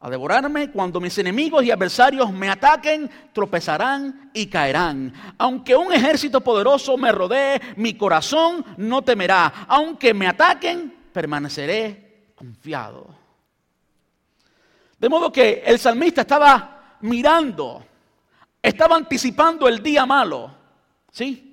[0.00, 5.12] a devorarme, cuando mis enemigos y adversarios me ataquen, tropezarán y caerán.
[5.38, 9.66] Aunque un ejército poderoso me rodee, mi corazón no temerá.
[9.68, 13.06] Aunque me ataquen, permaneceré confiado.
[14.98, 17.84] De modo que el salmista estaba mirando,
[18.60, 20.50] estaba anticipando el día malo,
[21.12, 21.44] ¿sí?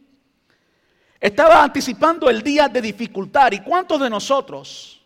[1.19, 3.51] Estaba anticipando el día de dificultad.
[3.51, 5.01] ¿Y cuántos de nosotros,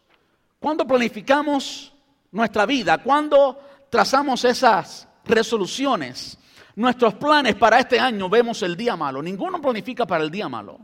[0.59, 1.93] cuando planificamos
[2.31, 6.37] nuestra vida, cuando trazamos esas resoluciones,
[6.75, 9.21] nuestros planes para este año, vemos el día malo.
[9.21, 10.79] Ninguno planifica para el día malo.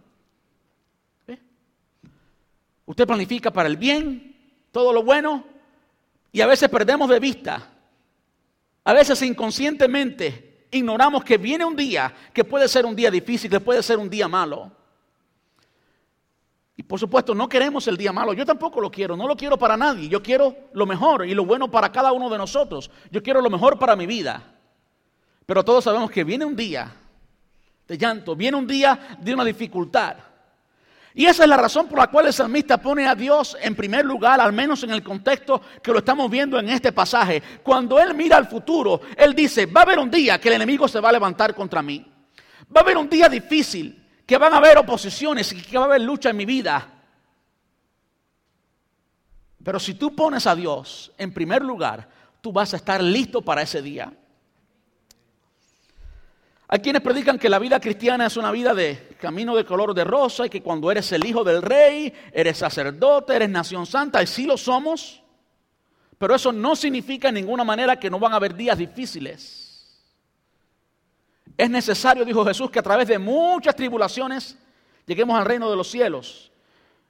[2.86, 4.36] Usted planifica para el bien,
[4.72, 5.44] todo lo bueno,
[6.32, 7.72] y a veces perdemos de vista.
[8.84, 13.60] A veces inconscientemente ignoramos que viene un día que puede ser un día difícil, que
[13.60, 14.72] puede ser un día malo.
[16.78, 18.34] Y por supuesto, no queremos el día malo.
[18.34, 20.10] Yo tampoco lo quiero, no lo quiero para nadie.
[20.10, 22.92] Yo quiero lo mejor y lo bueno para cada uno de nosotros.
[23.12, 24.44] Yo quiero lo mejor para mi vida.
[25.46, 26.94] Pero todos sabemos que viene un día
[27.88, 30.18] de llanto, viene un día de una dificultad.
[31.14, 34.04] Y esa es la razón por la cual el salmista pone a Dios en primer
[34.04, 37.42] lugar, al menos en el contexto que lo estamos viendo en este pasaje.
[37.64, 40.90] Cuando él mira al futuro, él dice, va a haber un día que el enemigo
[40.90, 42.06] se va a levantar contra mí.
[42.76, 45.88] Va a haber un día difícil que van a haber oposiciones y que va a
[45.88, 46.92] haber lucha en mi vida.
[49.64, 52.08] Pero si tú pones a Dios en primer lugar,
[52.42, 54.12] tú vas a estar listo para ese día.
[56.68, 60.04] Hay quienes predican que la vida cristiana es una vida de camino de color de
[60.04, 64.28] rosa y que cuando eres el hijo del rey, eres sacerdote, eres nación santa, y
[64.28, 65.22] sí lo somos,
[66.18, 69.65] pero eso no significa en ninguna manera que no van a haber días difíciles.
[71.58, 74.58] Es necesario, dijo Jesús, que a través de muchas tribulaciones
[75.06, 76.52] lleguemos al reino de los cielos.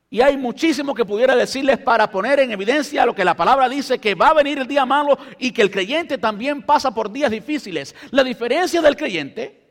[0.10, 4.00] Y hay muchísimo que pudiera decirles para poner en evidencia lo que la palabra dice,
[4.00, 7.32] que va a venir el día malo y que el creyente también pasa por días
[7.32, 7.96] difíciles.
[8.12, 9.66] La diferencia del creyente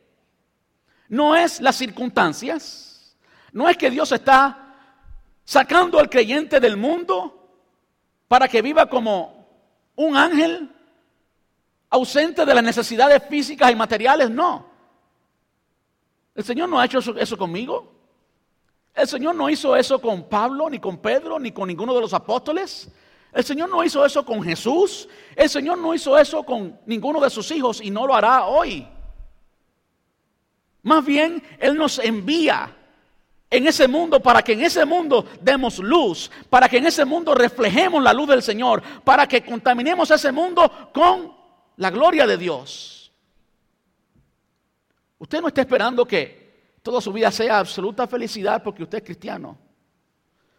[1.08, 3.16] no es las circunstancias,
[3.52, 4.74] no es que Dios está
[5.44, 7.48] sacando al creyente del mundo
[8.26, 9.48] para que viva como
[9.94, 10.73] un ángel
[11.94, 14.66] ausente de las necesidades físicas y materiales, no.
[16.34, 17.92] El Señor no ha hecho eso, conmigo.
[18.94, 22.12] El Señor no hizo eso con Pablo, ni con Pedro, ni con ninguno de los
[22.12, 22.90] apóstoles.
[23.32, 25.08] El Señor no hizo eso con Jesús.
[25.36, 28.88] El Señor no hizo eso con ninguno de sus hijos y no lo hará hoy.
[30.82, 32.76] Más bien, Él nos envía
[33.50, 37.36] en ese mundo para que en ese mundo demos luz, para que en ese mundo
[37.36, 41.43] reflejemos la luz del Señor, para que contaminemos ese mundo con
[41.76, 43.12] la gloria de Dios.
[45.18, 49.58] Usted no está esperando que toda su vida sea absoluta felicidad porque usted es cristiano.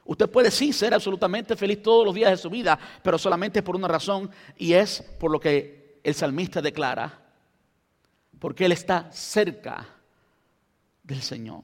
[0.06, 3.76] Usted puede sí ser absolutamente feliz todos los días de su vida, pero solamente por
[3.76, 7.22] una razón y es por lo que el salmista declara,
[8.40, 9.88] porque él está cerca
[11.02, 11.64] del Señor.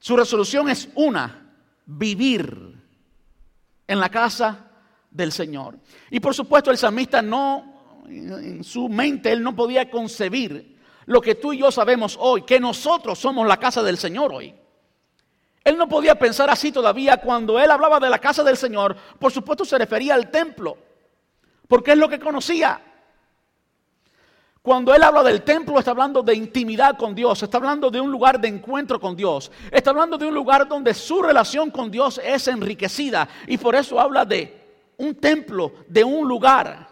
[0.00, 1.54] Su resolución es una,
[1.86, 2.76] vivir
[3.86, 4.71] en la casa
[5.12, 5.78] del Señor.
[6.10, 11.34] Y por supuesto el salmista no, en su mente, él no podía concebir lo que
[11.34, 14.54] tú y yo sabemos hoy, que nosotros somos la casa del Señor hoy.
[15.64, 19.30] Él no podía pensar así todavía cuando él hablaba de la casa del Señor, por
[19.30, 20.76] supuesto se refería al templo,
[21.68, 22.80] porque es lo que conocía.
[24.60, 28.12] Cuando él habla del templo, está hablando de intimidad con Dios, está hablando de un
[28.12, 32.20] lugar de encuentro con Dios, está hablando de un lugar donde su relación con Dios
[32.22, 34.61] es enriquecida y por eso habla de
[34.98, 36.88] un templo, de un lugar.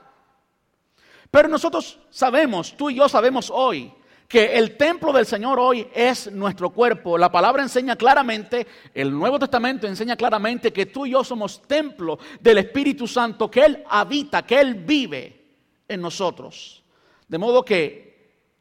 [1.31, 3.93] Pero nosotros sabemos, tú y yo sabemos hoy,
[4.31, 7.19] que el templo del Señor hoy es nuestro cuerpo.
[7.19, 12.17] La palabra enseña claramente, el Nuevo Testamento enseña claramente que tú y yo somos templo
[12.41, 15.47] del Espíritu Santo, que Él habita, que Él vive
[15.89, 16.85] en nosotros.
[17.27, 18.11] De modo que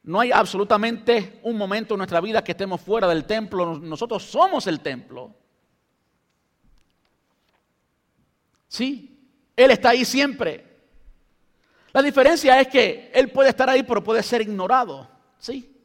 [0.04, 4.66] no hay absolutamente un momento en nuestra vida que estemos fuera del templo, nosotros somos
[4.66, 5.36] el templo.
[8.68, 9.09] Sí,
[9.64, 10.66] él está ahí siempre.
[11.92, 15.08] La diferencia es que él puede estar ahí, pero puede ser ignorado.
[15.38, 15.76] ¿Sí?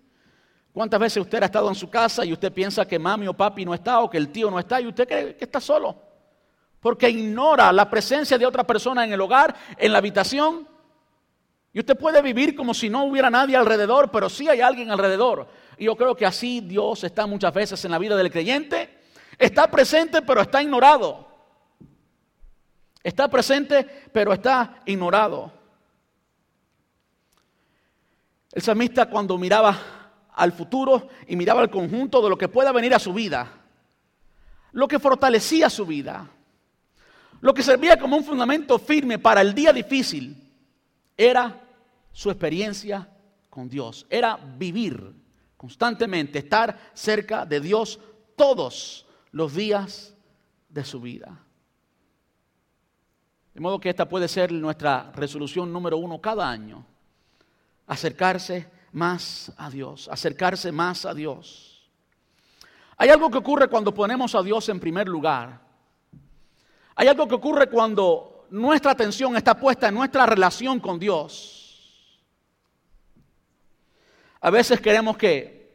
[0.73, 3.65] ¿Cuántas veces usted ha estado en su casa y usted piensa que mami o papi
[3.65, 5.97] no está o que el tío no está y usted cree que está solo?
[6.81, 10.69] Porque ignora la presencia de otra persona en el hogar, en la habitación.
[11.73, 15.49] Y usted puede vivir como si no hubiera nadie alrededor, pero sí hay alguien alrededor.
[15.79, 18.99] Y yo creo que así Dios está muchas veces en la vida del creyente.
[19.39, 21.34] Está presente, pero está ignorado.
[23.05, 25.53] Está presente, pero está ignorado.
[28.51, 29.77] El salmista cuando miraba
[30.33, 33.61] al futuro y miraba al conjunto de lo que pueda venir a su vida,
[34.73, 36.31] lo que fortalecía su vida,
[37.43, 40.51] lo que servía como un fundamento firme para el día difícil,
[41.15, 41.61] era
[42.11, 43.07] su experiencia
[43.51, 45.15] con Dios, era vivir
[45.59, 48.01] constantemente, estar cerca de Dios
[48.35, 50.15] todos los días
[50.71, 51.45] de su vida.
[53.55, 56.85] De modo que esta puede ser nuestra resolución número uno cada año
[57.87, 61.89] acercarse más a Dios, acercarse más a Dios.
[62.97, 65.61] Hay algo que ocurre cuando ponemos a Dios en primer lugar.
[66.97, 72.21] Hay algo que ocurre cuando nuestra atención está puesta en nuestra relación con Dios.
[74.41, 75.75] A veces queremos que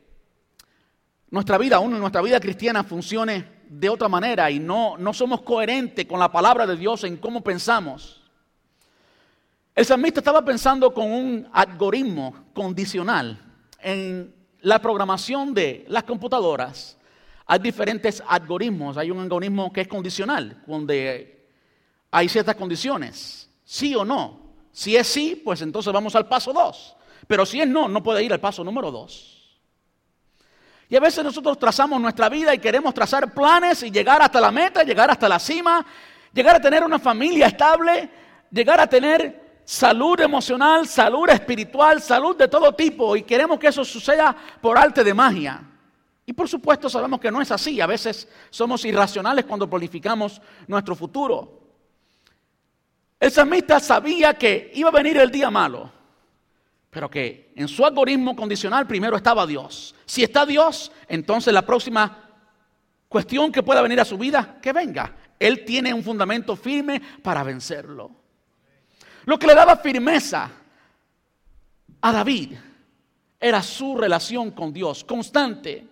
[1.30, 6.06] nuestra vida, aún nuestra vida cristiana, funcione de otra manera y no, no somos coherentes
[6.06, 8.22] con la palabra de Dios en cómo pensamos.
[9.76, 13.40] El salmista estaba pensando con un algoritmo condicional.
[13.82, 16.98] En la programación de las computadoras
[17.46, 18.98] hay diferentes algoritmos.
[18.98, 21.48] Hay un algoritmo que es condicional, donde
[22.12, 24.50] hay ciertas condiciones, sí o no.
[24.72, 26.96] Si es sí, pues entonces vamos al paso 2.
[27.28, 29.39] Pero si es no, no puede ir al paso número 2.
[30.90, 34.52] Y a veces nosotros trazamos nuestra vida y queremos trazar planes y llegar hasta la
[34.52, 35.86] meta, llegar hasta la cima,
[36.34, 38.10] llegar a tener una familia estable,
[38.50, 43.86] llegar a tener salud emocional, salud espiritual, salud de todo tipo y queremos que eso
[43.86, 45.62] suceda por arte de magia.
[46.26, 47.80] Y por supuesto sabemos que no es así.
[47.80, 51.60] A veces somos irracionales cuando planificamos nuestro futuro.
[53.20, 55.92] El salmista sabía que iba a venir el día malo,
[56.90, 59.96] pero que en su algoritmo condicional primero estaba Dios.
[60.06, 62.30] Si está Dios, entonces la próxima
[63.08, 65.16] cuestión que pueda venir a su vida, que venga.
[65.40, 68.12] Él tiene un fundamento firme para vencerlo.
[69.26, 70.50] Lo que le daba firmeza
[72.02, 72.56] a David
[73.40, 75.88] era su relación con Dios, constante.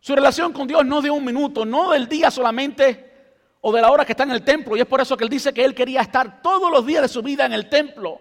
[0.00, 3.10] Su relación con Dios no de un minuto, no del día solamente
[3.60, 4.76] o de la hora que está en el templo.
[4.76, 7.08] Y es por eso que él dice que él quería estar todos los días de
[7.08, 8.20] su vida en el templo.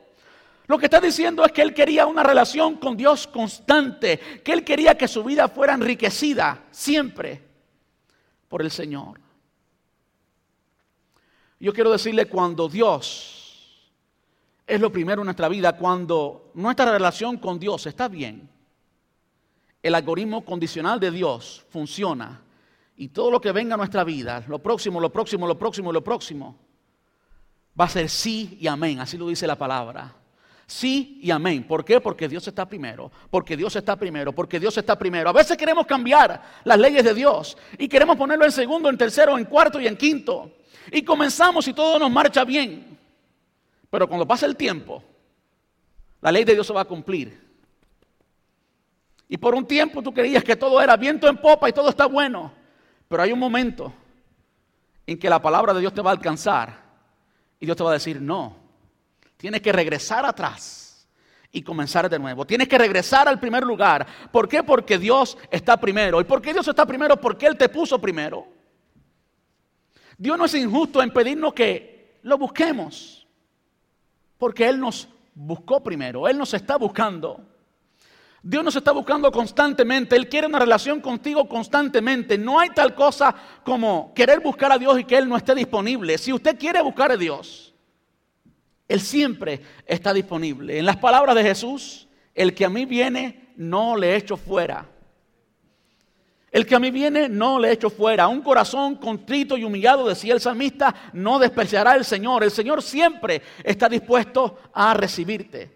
[0.72, 4.64] Lo que está diciendo es que él quería una relación con Dios constante, que él
[4.64, 7.44] quería que su vida fuera enriquecida siempre
[8.48, 9.20] por el Señor.
[11.60, 13.92] Yo quiero decirle cuando Dios
[14.66, 15.76] es lo primero en nuestra vida.
[15.76, 18.50] Cuando nuestra relación con Dios está bien,
[19.84, 22.44] el algoritmo condicional de Dios funciona
[22.96, 26.02] y todo lo que venga a nuestra vida, lo próximo, lo próximo, lo próximo, lo
[26.02, 26.56] próximo,
[27.78, 29.02] va a ser sí y amén.
[29.02, 30.21] Así lo dice la palabra.
[30.72, 31.66] Sí y amén.
[31.68, 32.00] ¿Por qué?
[32.00, 33.12] Porque Dios está primero.
[33.30, 34.32] Porque Dios está primero.
[34.32, 35.30] Porque Dios está primero.
[35.30, 39.38] A veces queremos cambiar las leyes de Dios y queremos ponerlo en segundo, en tercero,
[39.38, 40.50] en cuarto y en quinto.
[40.90, 42.98] Y comenzamos y todo nos marcha bien.
[43.90, 45.04] Pero cuando pasa el tiempo,
[46.22, 47.38] la ley de Dios se va a cumplir.
[49.28, 52.06] Y por un tiempo tú creías que todo era viento en popa y todo está
[52.06, 52.54] bueno.
[53.10, 53.92] Pero hay un momento
[55.06, 56.82] en que la palabra de Dios te va a alcanzar
[57.60, 58.61] y Dios te va a decir, no,
[59.42, 61.10] tienes que regresar atrás
[61.52, 62.46] y comenzar de nuevo.
[62.46, 64.06] Tienes que regresar al primer lugar.
[64.32, 64.62] ¿Por qué?
[64.62, 66.22] Porque Dios está primero.
[66.22, 67.20] ¿Y por qué Dios está primero?
[67.20, 68.48] Porque Él te puso primero.
[70.16, 73.28] Dios no es injusto en pedirnos que lo busquemos.
[74.38, 77.44] Porque Él nos buscó primero, Él nos está buscando.
[78.44, 82.38] Dios nos está buscando constantemente, Él quiere una relación contigo constantemente.
[82.38, 86.20] No hay tal cosa como querer buscar a Dios y que Él no esté disponible.
[86.20, 87.71] Si usted quiere buscar a Dios,
[88.92, 90.78] Él siempre está disponible.
[90.78, 94.86] En las palabras de Jesús, el que a mí viene, no le echo fuera.
[96.52, 98.28] El que a mí viene no le echo fuera.
[98.28, 102.44] Un corazón contrito y humillado, decía el salmista, no despreciará el Señor.
[102.44, 105.72] El Señor siempre está dispuesto a recibirte.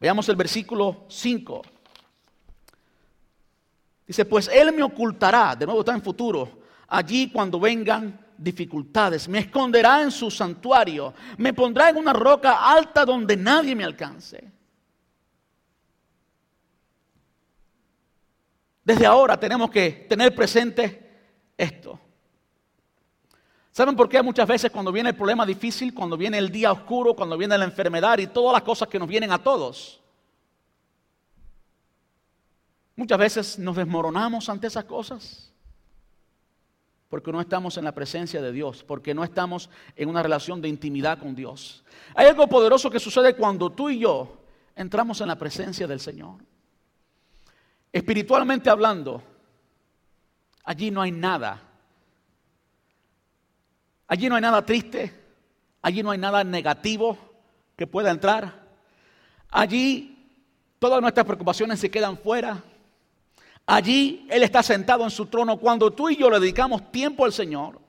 [0.00, 1.62] Veamos el versículo 5.
[4.06, 9.40] Dice, pues Él me ocultará, de nuevo está en futuro, allí cuando vengan dificultades, me
[9.40, 14.50] esconderá en su santuario, me pondrá en una roca alta donde nadie me alcance.
[18.84, 21.10] Desde ahora tenemos que tener presente
[21.56, 21.98] esto.
[23.70, 27.14] ¿Saben por qué muchas veces cuando viene el problema difícil, cuando viene el día oscuro,
[27.14, 30.00] cuando viene la enfermedad y todas las cosas que nos vienen a todos?
[32.96, 35.51] Muchas veces nos desmoronamos ante esas cosas
[37.12, 40.68] porque no estamos en la presencia de Dios, porque no estamos en una relación de
[40.70, 41.84] intimidad con Dios.
[42.14, 44.38] Hay algo poderoso que sucede cuando tú y yo
[44.74, 46.36] entramos en la presencia del Señor.
[47.92, 49.22] Espiritualmente hablando,
[50.64, 51.60] allí no hay nada.
[54.06, 55.12] Allí no hay nada triste,
[55.82, 57.18] allí no hay nada negativo
[57.76, 58.58] que pueda entrar.
[59.50, 60.32] Allí
[60.78, 62.64] todas nuestras preocupaciones se quedan fuera.
[63.66, 65.58] Allí Él está sentado en su trono.
[65.58, 67.80] Cuando tú y yo le dedicamos tiempo al Señor,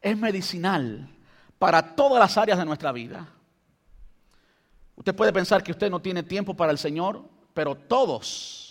[0.00, 1.08] es medicinal
[1.58, 3.28] para todas las áreas de nuestra vida.
[4.96, 8.64] Usted puede pensar que usted no tiene tiempo para el Señor, pero todos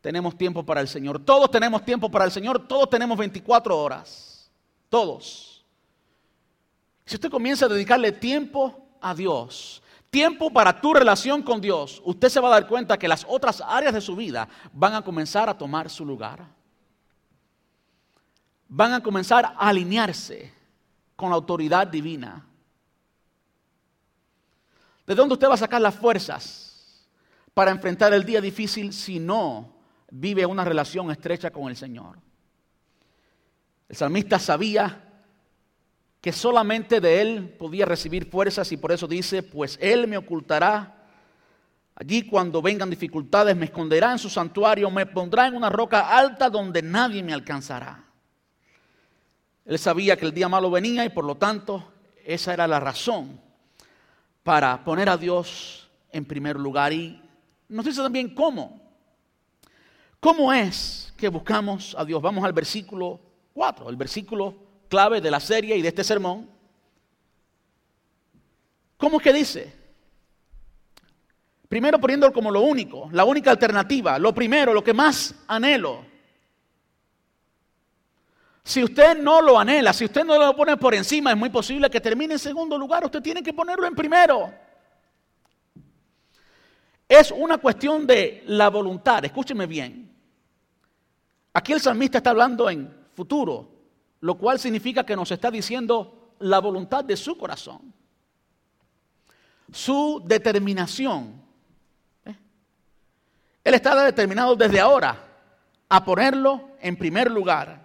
[0.00, 1.18] tenemos tiempo para el Señor.
[1.24, 4.50] Todos tenemos tiempo para el Señor, todos tenemos 24 horas.
[4.88, 5.64] Todos.
[7.04, 9.82] Si usted comienza a dedicarle tiempo a Dios,
[10.16, 13.60] tiempo para tu relación con Dios, usted se va a dar cuenta que las otras
[13.60, 16.42] áreas de su vida van a comenzar a tomar su lugar.
[18.66, 20.54] Van a comenzar a alinearse
[21.16, 22.46] con la autoridad divina.
[25.06, 27.06] ¿De dónde usted va a sacar las fuerzas
[27.52, 29.70] para enfrentar el día difícil si no
[30.10, 32.16] vive una relación estrecha con el Señor?
[33.86, 35.05] El salmista sabía
[36.26, 41.06] que solamente de Él podía recibir fuerzas y por eso dice, pues Él me ocultará.
[41.94, 46.50] Allí cuando vengan dificultades me esconderá en su santuario, me pondrá en una roca alta
[46.50, 48.06] donde nadie me alcanzará.
[49.64, 51.92] Él sabía que el día malo venía y por lo tanto
[52.24, 53.40] esa era la razón
[54.42, 56.92] para poner a Dios en primer lugar.
[56.92, 57.22] Y
[57.68, 58.82] nos dice también cómo.
[60.18, 62.20] ¿Cómo es que buscamos a Dios?
[62.20, 63.20] Vamos al versículo
[63.52, 66.48] 4, el versículo clave de la serie y de este sermón.
[68.96, 69.72] ¿Cómo es que dice?
[71.68, 76.04] Primero poniéndolo como lo único, la única alternativa, lo primero, lo que más anhelo.
[78.62, 81.90] Si usted no lo anhela, si usted no lo pone por encima, es muy posible
[81.90, 83.04] que termine en segundo lugar.
[83.04, 84.52] Usted tiene que ponerlo en primero.
[87.08, 89.24] Es una cuestión de la voluntad.
[89.24, 90.12] Escúcheme bien.
[91.52, 93.75] Aquí el salmista está hablando en futuro
[94.20, 97.92] lo cual significa que nos está diciendo la voluntad de su corazón,
[99.72, 101.42] su determinación.
[103.64, 105.26] Él está determinado desde ahora
[105.88, 107.84] a ponerlo en primer lugar.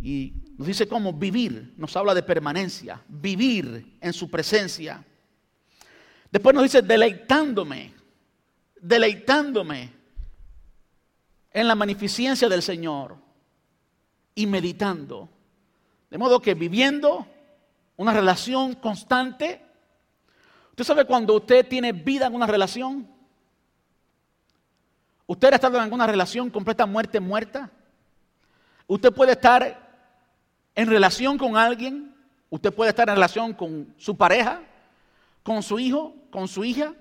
[0.00, 5.04] Y nos dice cómo vivir, nos habla de permanencia, vivir en su presencia.
[6.30, 7.92] Después nos dice deleitándome,
[8.80, 9.99] deleitándome
[11.52, 13.16] en la magnificencia del Señor
[14.34, 15.28] y meditando.
[16.10, 17.26] De modo que viviendo
[18.00, 19.60] una relación constante.
[20.70, 23.06] Usted sabe cuando usted tiene vida en una relación.
[25.26, 27.70] Usted ha estado en alguna relación completa muerte muerta.
[28.86, 29.90] Usted puede estar
[30.74, 32.14] en relación con alguien.
[32.48, 34.62] Usted puede estar en relación con su pareja,
[35.42, 36.94] con su hijo, con su hija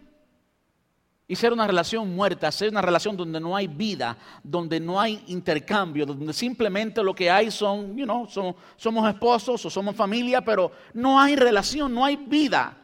[1.32, 5.24] y ser una relación muerta, ser una relación donde no hay vida, donde no hay
[5.28, 10.72] intercambio, donde simplemente lo que hay son, you know, somos, esposos o somos familia, pero
[10.92, 12.76] no hay relación, no hay vida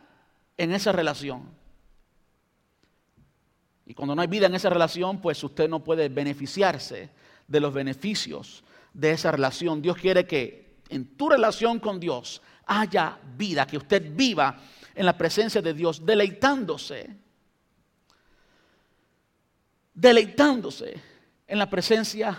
[0.55, 1.49] en esa relación.
[3.87, 7.09] Y cuando no hay vida en esa relación, pues usted no puede beneficiarse
[7.47, 9.81] de los beneficios de esa relación.
[9.81, 14.59] Dios quiere que en tu relación con Dios haya vida, que usted viva
[14.93, 17.24] en la presencia de Dios, deleitándose
[19.95, 21.01] deleitándose
[21.47, 22.37] en la presencia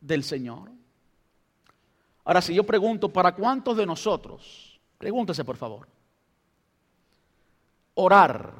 [0.00, 0.70] del Señor.
[2.24, 4.80] Ahora, si yo pregunto, ¿para cuántos de nosotros?
[4.96, 5.88] Pregúntese, por favor.
[7.94, 8.52] Orar,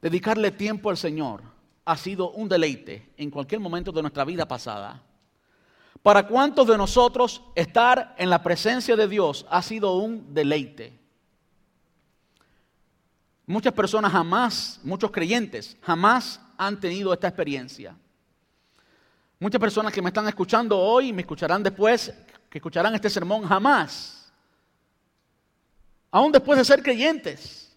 [0.00, 1.42] dedicarle tiempo al Señor,
[1.84, 5.02] ha sido un deleite en cualquier momento de nuestra vida pasada.
[6.02, 11.01] ¿Para cuántos de nosotros estar en la presencia de Dios ha sido un deleite?
[13.46, 17.96] Muchas personas jamás, muchos creyentes, jamás han tenido esta experiencia.
[19.38, 22.14] Muchas personas que me están escuchando hoy me escucharán después,
[22.48, 24.32] que escucharán este sermón, jamás,
[26.10, 27.76] aún después de ser creyentes,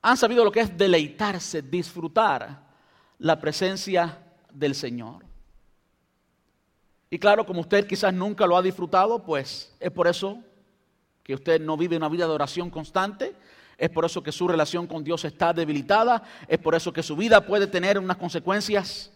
[0.00, 2.62] han sabido lo que es deleitarse, disfrutar
[3.18, 4.18] la presencia
[4.50, 5.24] del Señor.
[7.10, 10.42] Y claro, como usted quizás nunca lo ha disfrutado, pues es por eso
[11.22, 13.34] que usted no vive una vida de oración constante,
[13.76, 16.22] es por eso que su relación con Dios está debilitada.
[16.46, 19.10] Es por eso que su vida puede tener unas consecuencias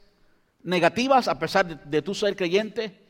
[0.62, 3.06] negativas a pesar de, tu ser creyente.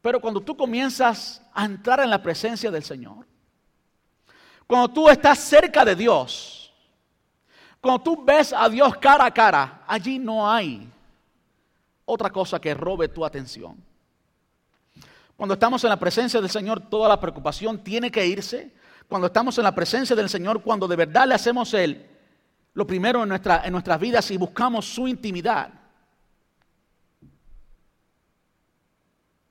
[0.00, 3.26] Pero cuando tú comienzas a entrar en la presencia del Señor,
[4.66, 6.72] cuando tú estás cerca de Dios,
[7.80, 10.88] cuando tú ves a Dios cara a cara, allí no hay
[12.04, 13.76] otra cosa que robe tu atención.
[15.36, 18.72] Cuando estamos en la presencia del Señor, toda la preocupación tiene que irse.
[19.08, 22.06] Cuando estamos en la presencia del Señor, cuando de verdad le hacemos Él
[22.74, 25.72] lo primero en, nuestra, en nuestras vidas y buscamos su intimidad,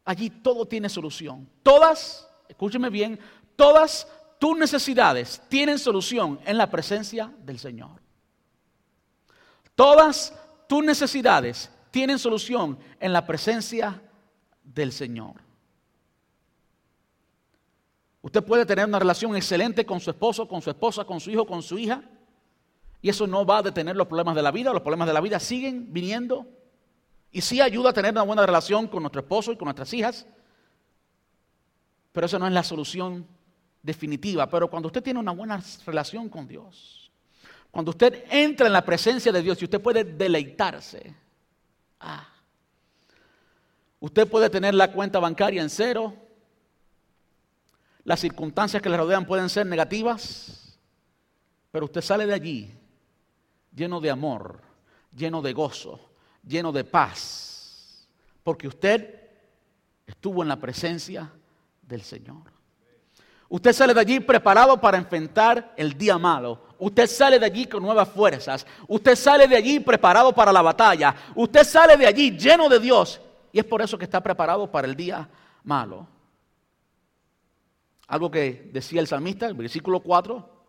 [0.06, 1.50] allí todo tiene solución.
[1.64, 3.20] Todas, escúcheme bien,
[3.56, 4.08] todas
[4.40, 8.00] tus necesidades tienen solución en la presencia del Señor.
[9.76, 10.34] Todas
[10.68, 14.02] tus necesidades tienen solución en la presencia
[14.64, 15.47] del Señor.
[18.28, 21.48] Usted puede tener una relación excelente con su esposo, con su esposa, con su hijo,
[21.48, 22.04] con su hija,
[23.02, 24.74] y eso no va a detener los problemas de la vida.
[24.74, 26.46] Los problemas de la vida siguen viniendo.
[27.32, 30.28] Y sí ayuda a tener una buena relación con nuestro esposo y con nuestras hijas,
[32.12, 33.26] pero eso no es la solución
[33.82, 34.50] definitiva.
[34.50, 37.10] Pero cuando usted tiene una buena relación con Dios,
[37.72, 41.16] cuando usted entra en la presencia de Dios y usted puede deleitarse,
[42.02, 42.28] ah,
[44.02, 46.27] usted puede tener la cuenta bancaria en cero,
[48.08, 50.80] las circunstancias que le rodean pueden ser negativas,
[51.70, 52.74] pero usted sale de allí
[53.76, 54.62] lleno de amor,
[55.14, 56.00] lleno de gozo,
[56.42, 58.08] lleno de paz,
[58.46, 59.14] porque usted
[60.06, 61.30] estuvo en la presencia
[61.82, 62.44] del Señor.
[63.50, 66.62] Usted sale de allí preparado para enfrentar el día malo.
[66.80, 68.66] Usted sale de allí con nuevas fuerzas.
[68.88, 71.14] Usted sale de allí preparado para la batalla.
[71.36, 73.20] Usted sale de allí lleno de Dios.
[73.52, 75.28] Y es por eso que está preparado para el día
[75.66, 76.08] malo.
[78.08, 80.66] Algo que decía el salmista, el versículo 4,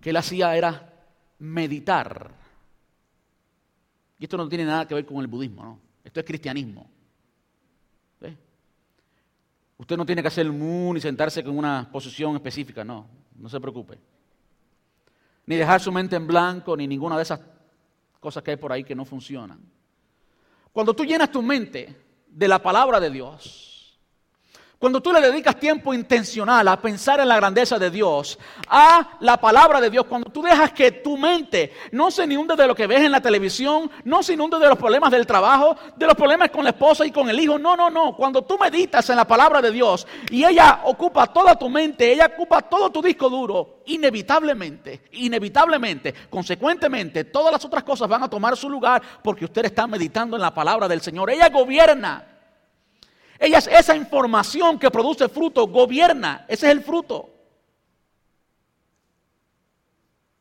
[0.00, 0.92] que él hacía era
[1.38, 2.34] meditar.
[4.18, 5.80] Y esto no tiene nada que ver con el budismo, ¿no?
[6.04, 6.90] Esto es cristianismo.
[9.78, 13.06] Usted no tiene que hacer el mu ni sentarse con una posición específica, no,
[13.36, 13.98] no se preocupe.
[15.44, 17.40] Ni dejar su mente en blanco, ni ninguna de esas
[18.18, 19.60] cosas que hay por ahí que no funcionan.
[20.72, 21.94] Cuando tú llenas tu mente
[22.26, 23.65] de la palabra de Dios,
[24.78, 29.38] cuando tú le dedicas tiempo intencional a pensar en la grandeza de Dios, a la
[29.38, 32.86] palabra de Dios, cuando tú dejas que tu mente no se inunde de lo que
[32.86, 36.50] ves en la televisión, no se inunde de los problemas del trabajo, de los problemas
[36.50, 38.14] con la esposa y con el hijo, no, no, no.
[38.14, 42.30] Cuando tú meditas en la palabra de Dios y ella ocupa toda tu mente, ella
[42.34, 48.54] ocupa todo tu disco duro, inevitablemente, inevitablemente, consecuentemente, todas las otras cosas van a tomar
[48.58, 51.30] su lugar porque usted está meditando en la palabra del Señor.
[51.30, 52.35] Ella gobierna.
[53.38, 56.44] Ella es esa información que produce fruto, gobierna.
[56.48, 57.30] Ese es el fruto.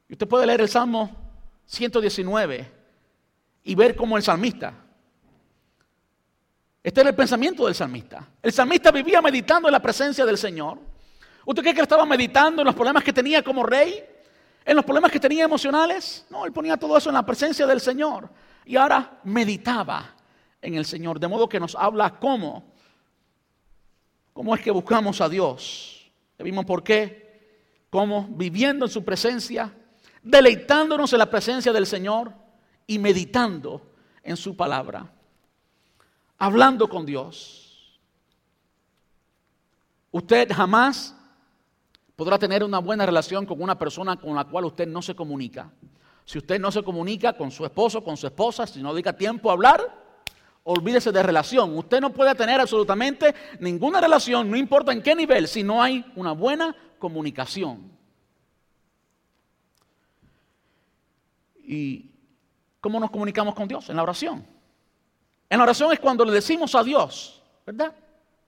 [0.07, 1.09] Y usted puede leer el Salmo
[1.65, 2.71] 119
[3.63, 4.73] y ver cómo el salmista.
[6.83, 8.27] Este era el pensamiento del salmista.
[8.41, 10.77] El salmista vivía meditando en la presencia del Señor.
[11.43, 14.05] ¿Usted cree que estaba meditando en los problemas que tenía como rey?
[14.63, 16.25] ¿En los problemas que tenía emocionales?
[16.29, 18.29] No, él ponía todo eso en la presencia del Señor.
[18.65, 20.13] Y ahora meditaba
[20.61, 21.19] en el Señor.
[21.19, 22.74] De modo que nos habla cómo
[24.35, 26.11] ¿Cómo es que buscamos a Dios?
[26.37, 27.87] Ya vimos por qué.
[27.89, 28.27] ¿Cómo?
[28.31, 29.73] Viviendo en su presencia,
[30.21, 32.33] deleitándonos en la presencia del Señor
[32.85, 35.09] y meditando en su palabra.
[36.37, 37.97] Hablando con Dios.
[40.11, 41.15] Usted jamás
[42.17, 45.71] podrá tener una buena relación con una persona con la cual usted no se comunica.
[46.25, 49.49] Si usted no se comunica con su esposo, con su esposa, si no dedica tiempo
[49.49, 50.04] a hablar,
[50.65, 51.77] olvídese de relación.
[51.77, 56.03] Usted no puede tener absolutamente ninguna relación, no importa en qué nivel, si no hay
[56.15, 57.91] una buena comunicación.
[61.63, 62.11] ¿Y
[62.81, 63.89] cómo nos comunicamos con Dios?
[63.89, 64.45] En la oración.
[65.49, 67.93] En la oración es cuando le decimos a Dios, ¿verdad?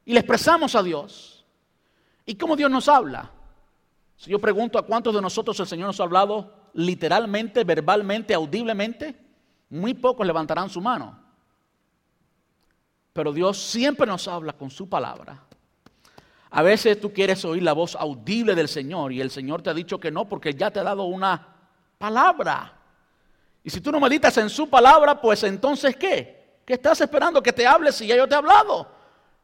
[0.04, 1.46] Y le expresamos a Dios.
[2.26, 3.32] ¿Y cómo Dios nos habla?
[4.16, 9.16] Si yo pregunto a cuántos de nosotros el Señor nos ha hablado literalmente, verbalmente, audiblemente,
[9.70, 11.27] muy pocos levantarán su mano.
[13.18, 15.40] Pero Dios siempre nos habla con su palabra.
[16.52, 19.74] A veces tú quieres oír la voz audible del Señor y el Señor te ha
[19.74, 21.56] dicho que no porque ya te ha dado una
[21.98, 22.78] palabra.
[23.64, 26.60] Y si tú no meditas en su palabra, pues entonces ¿qué?
[26.64, 28.88] ¿Qué estás esperando que te hable si ya yo te he hablado?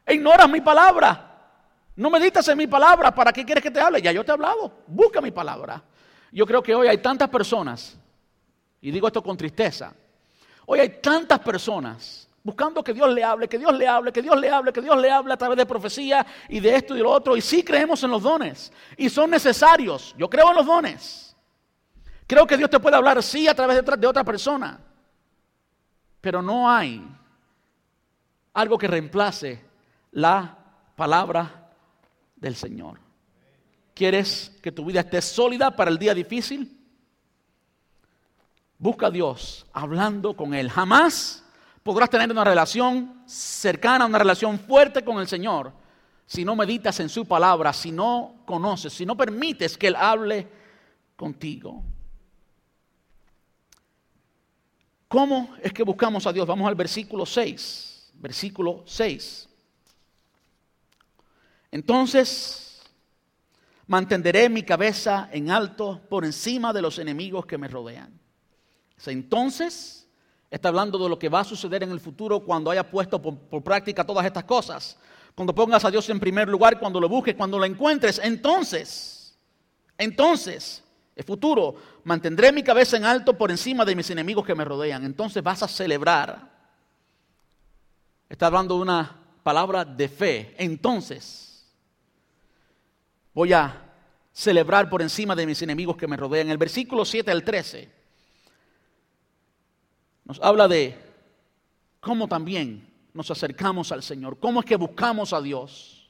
[0.05, 1.49] E ignoras mi palabra.
[1.95, 3.09] No meditas en mi palabra.
[3.15, 4.03] ¿Para qué quieres que te hable?
[4.03, 4.84] Ya yo te he hablado.
[4.86, 5.82] Busca mi palabra.
[6.32, 7.97] Yo creo que hoy hay tantas personas,
[8.82, 9.95] y digo esto con tristeza,
[10.67, 14.38] hoy hay tantas personas buscando que Dios le hable, que Dios le hable, que Dios
[14.38, 17.04] le hable, que Dios le hable a través de profecía y de esto y de
[17.04, 17.38] lo otro.
[17.38, 20.14] Y sí creemos en los dones y son necesarios.
[20.18, 21.36] Yo creo en los dones.
[22.28, 24.80] Creo que Dios te puede hablar sí a través de, otra persona.
[26.20, 27.06] Pero no hay
[28.54, 29.64] algo que reemplace
[30.12, 30.58] la
[30.96, 31.72] palabra
[32.36, 33.00] del Señor.
[33.94, 36.80] ¿Quieres que tu vida esté sólida para el día difícil?
[38.78, 40.70] Busca a Dios hablando con Él.
[40.70, 41.43] Jamás
[41.84, 45.84] podrás tener una relación cercana, una relación fuerte con el Señor
[46.25, 50.47] si no meditas en su palabra, si no conoces, si no permites que Él hable
[51.15, 51.84] contigo.
[55.07, 56.47] ¿Cómo es que buscamos a Dios?
[56.47, 58.13] Vamos al versículo 6.
[58.15, 59.49] Versículo 6.
[61.69, 62.81] Entonces,
[63.86, 68.19] mantendré mi cabeza en alto por encima de los enemigos que me rodean.
[69.05, 70.03] Entonces,
[70.56, 73.64] está hablando de lo que va a suceder en el futuro cuando haya puesto por,
[73.64, 74.99] práctica todas estas cosas.
[75.34, 78.22] Cuando pongas a Dios en primer lugar, cuando lo busques, cuando lo encuentres.
[78.24, 79.36] Entonces,
[79.97, 80.84] entonces,
[81.16, 81.74] el futuro,
[82.04, 85.04] mantendré mi cabeza en alto por encima de mis enemigos que me rodean.
[85.04, 86.51] Entonces vas a celebrar.
[88.30, 90.54] Está hablando de una palabra de fe.
[90.60, 91.66] Entonces
[93.34, 93.91] voy a
[94.32, 96.51] celebrar por encima de mis enemigos que me rodean.
[96.51, 98.03] El versículo 7 al 13
[100.26, 100.97] nos habla de
[101.99, 106.09] cómo también nos acercamos al Señor, cómo es que buscamos a Dios.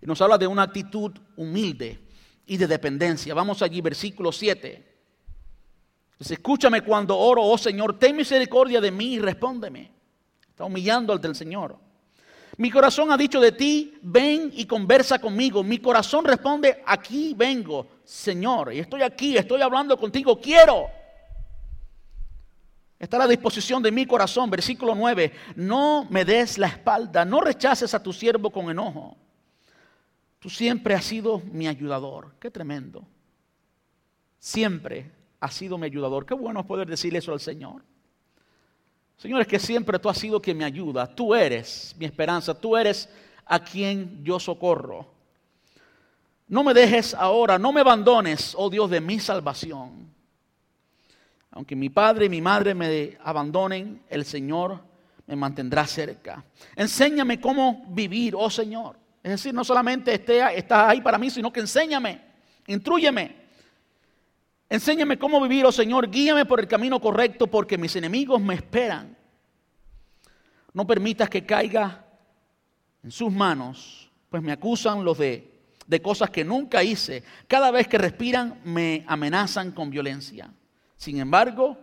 [0.00, 1.98] Y nos habla de una actitud humilde
[2.46, 3.34] y de dependencia.
[3.34, 4.94] Vamos allí, versículo 7.
[6.18, 9.90] Dice, escúchame cuando oro, oh Señor, ten misericordia de mí y respóndeme.
[10.48, 11.76] Está humillando el Señor.
[12.58, 15.62] Mi corazón ha dicho de ti, ven y conversa conmigo.
[15.62, 18.72] Mi corazón responde, aquí vengo, Señor.
[18.72, 20.86] Y estoy aquí, estoy hablando contigo, quiero.
[22.98, 24.50] Está a la disposición de mi corazón.
[24.50, 25.32] Versículo 9.
[25.56, 29.16] No me des la espalda, no rechaces a tu siervo con enojo.
[30.38, 32.34] Tú siempre has sido mi ayudador.
[32.38, 33.06] Qué tremendo.
[34.38, 36.24] Siempre has sido mi ayudador.
[36.24, 37.82] Qué bueno poder decirle eso al Señor.
[39.16, 41.06] Señor, es que siempre tú has sido quien me ayuda.
[41.06, 42.58] Tú eres mi esperanza.
[42.58, 43.08] Tú eres
[43.44, 45.16] a quien yo socorro.
[46.48, 50.14] No me dejes ahora, no me abandones, oh Dios de mi salvación.
[51.56, 54.78] Aunque mi padre y mi madre me abandonen, el Señor
[55.26, 56.44] me mantendrá cerca.
[56.76, 58.98] Enséñame cómo vivir, oh Señor.
[59.22, 62.20] Es decir, no solamente esté, ahí para mí, sino que enséñame,
[62.66, 63.36] intrúyeme.
[64.68, 69.16] Enséñame cómo vivir, oh Señor, guíame por el camino correcto porque mis enemigos me esperan.
[70.74, 72.04] No permitas que caiga
[73.02, 77.22] en sus manos, pues me acusan los de, de cosas que nunca hice.
[77.48, 80.50] Cada vez que respiran me amenazan con violencia.
[80.96, 81.78] Sin embargo,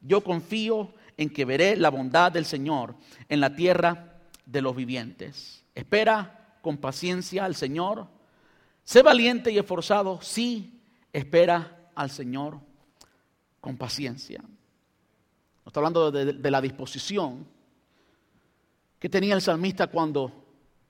[0.00, 2.94] yo confío en que veré la bondad del Señor
[3.28, 5.64] en la tierra de los vivientes.
[5.74, 8.06] Espera con paciencia al Señor.
[8.84, 10.82] Sé valiente y esforzado, sí,
[11.12, 12.58] espera al Señor
[13.60, 14.42] con paciencia.
[15.66, 17.46] está hablando de la disposición
[18.98, 20.32] que tenía el salmista cuando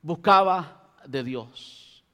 [0.03, 2.05] buscaba de Dios.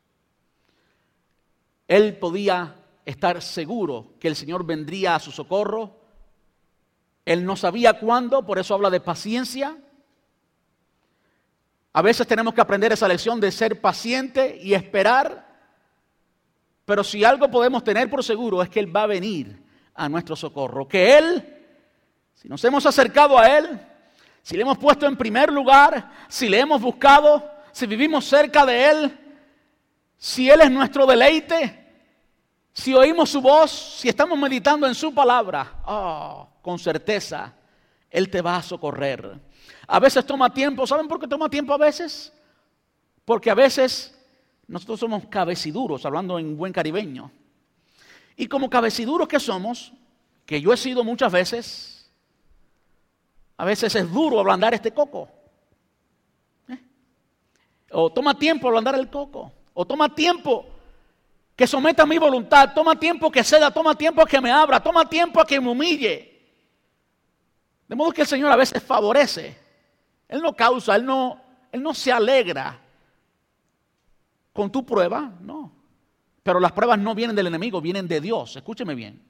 [1.87, 2.75] Él podía
[3.05, 6.01] estar seguro que el Señor vendría a su socorro.
[7.25, 9.77] Él no sabía cuándo, por eso habla de paciencia.
[11.93, 15.47] A veces tenemos que aprender esa lección de ser paciente y esperar.
[16.85, 19.63] Pero si algo podemos tener por seguro es que Él va a venir
[19.95, 20.89] a nuestro socorro.
[20.89, 21.65] Que Él,
[22.35, 23.81] si nos hemos acercado a Él,
[24.43, 28.91] si le hemos puesto en primer lugar, si le hemos buscado, si vivimos cerca de
[28.91, 29.19] Él,
[30.19, 31.84] si Él es nuestro deleite,
[32.75, 37.55] si oímos su voz, si estamos meditando en su palabra, oh, con certeza,
[38.11, 39.41] Él te va a socorrer.
[39.87, 40.85] A veces toma tiempo.
[40.85, 42.33] ¿Saben por qué toma tiempo a veces?
[43.25, 44.19] Porque a veces
[44.67, 47.31] nosotros somos cabeciduros, hablando en buen caribeño.
[48.37, 49.93] Y como cabeciduros que somos,
[50.45, 52.11] que yo he sido muchas veces,
[53.57, 55.29] a veces es duro ablandar este coco.
[56.69, 56.79] ¿Eh?
[57.93, 59.53] O toma tiempo ablandar el coco.
[59.75, 60.74] O toma tiempo
[61.57, 62.73] que someta mi voluntad.
[62.75, 63.71] Toma tiempo que ceda.
[63.71, 64.81] Toma tiempo que me abra.
[64.81, 66.31] Toma tiempo que me humille.
[67.89, 69.65] De modo que el Señor a veces favorece
[70.29, 71.41] él no causa, Él no,
[71.71, 72.81] él no se alegra
[74.53, 75.73] con tu prueba, no.
[76.43, 78.57] Pero las pruebas no vienen del enemigo, vienen de Dios.
[78.57, 79.23] Escúcheme bien.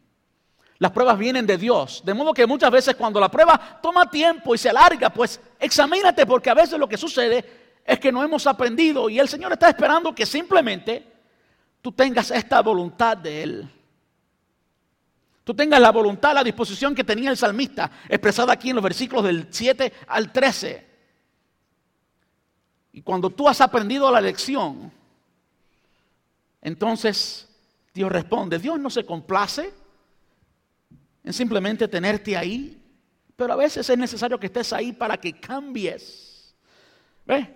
[0.79, 2.03] Las pruebas vienen de Dios.
[2.05, 6.27] De modo que muchas veces cuando la prueba toma tiempo y se alarga, pues examínate
[6.27, 7.45] porque a veces lo que sucede
[7.85, 11.13] es que no hemos aprendido y el Señor está esperando que simplemente
[11.85, 13.70] tú tengas esta voluntad de Él.
[15.45, 19.22] Tú tengas la voluntad, la disposición que tenía el salmista, expresada aquí en los versículos
[19.22, 20.87] del 7 al 13.
[22.93, 24.91] Y cuando tú has aprendido la lección,
[26.62, 27.51] entonces
[27.93, 28.59] Dios responde.
[28.59, 29.70] Dios no se complace
[31.22, 32.80] en simplemente tenerte ahí
[33.37, 36.55] Pero a veces es necesario que estés ahí para que cambies.
[37.26, 37.47] ¿Ves?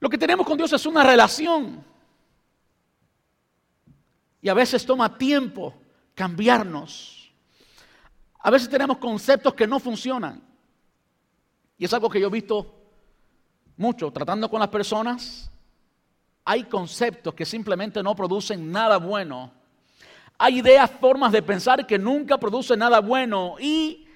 [0.00, 1.91] Lo que tenemos con Dios es una relación.
[4.42, 5.72] Y a veces toma tiempo
[6.14, 7.32] cambiarnos.
[8.40, 10.42] A veces tenemos conceptos que no funcionan.
[11.78, 12.74] Y es algo que yo he visto
[13.76, 15.48] mucho tratando con las personas.
[16.44, 19.52] Hay conceptos que simplemente no producen nada bueno.
[20.38, 23.54] Hay ideas, formas de pensar que nunca producen nada bueno.
[23.60, 24.08] Y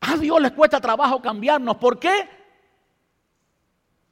[0.00, 1.78] a Dios le cuesta trabajo cambiarnos.
[1.78, 2.28] ¿Por qué?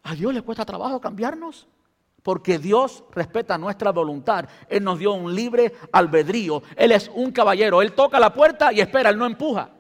[0.03, 1.67] A Dios le cuesta trabajo cambiarnos.
[2.27, 4.49] Porque Dios respeta nuestra voluntad.
[4.69, 6.61] Él nos dio un libre albedrío.
[6.75, 7.83] Él es un caballero.
[7.83, 9.71] Él toca la puerta y espera, Él no empuja.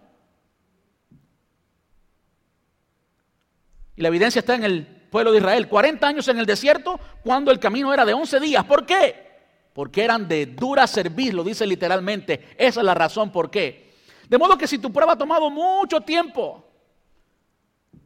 [3.96, 5.66] Y la evidencia está en el pueblo de Israel.
[5.66, 8.64] 40 años en el desierto cuando el camino era de 11 días.
[8.64, 9.26] ¿Por qué?
[9.72, 12.54] Porque eran de dura servir, lo dice literalmente.
[12.56, 13.92] Esa es la razón por qué.
[14.28, 16.64] De modo que si tu prueba ha tomado mucho tiempo,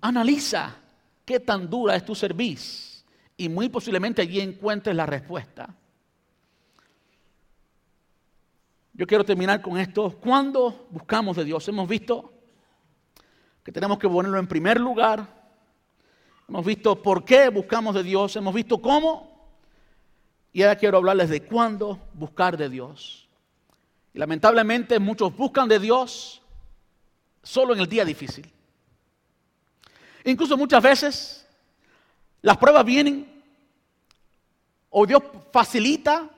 [0.01, 0.77] analiza
[1.27, 2.90] qué tan dura es tu servicio
[3.41, 5.75] y muy posiblemente allí encuentres la respuesta.
[8.93, 10.11] Yo quiero terminar con esto.
[10.21, 12.35] Cuando buscamos de Dios, hemos visto
[13.65, 15.27] que tenemos que ponerlo en primer lugar.
[16.51, 18.37] Hemos visto por qué buscamos de Dios.
[18.37, 19.49] Hemos visto cómo.
[20.53, 23.27] Y ahora quiero hablarles de cuándo buscar de Dios.
[24.13, 26.43] Y lamentablemente muchos buscan de Dios
[27.43, 28.53] solo en el día difícil.
[30.27, 31.40] Incluso muchas veces
[32.43, 33.43] las pruebas vienen
[34.91, 35.23] o Dios
[35.53, 36.29] facilita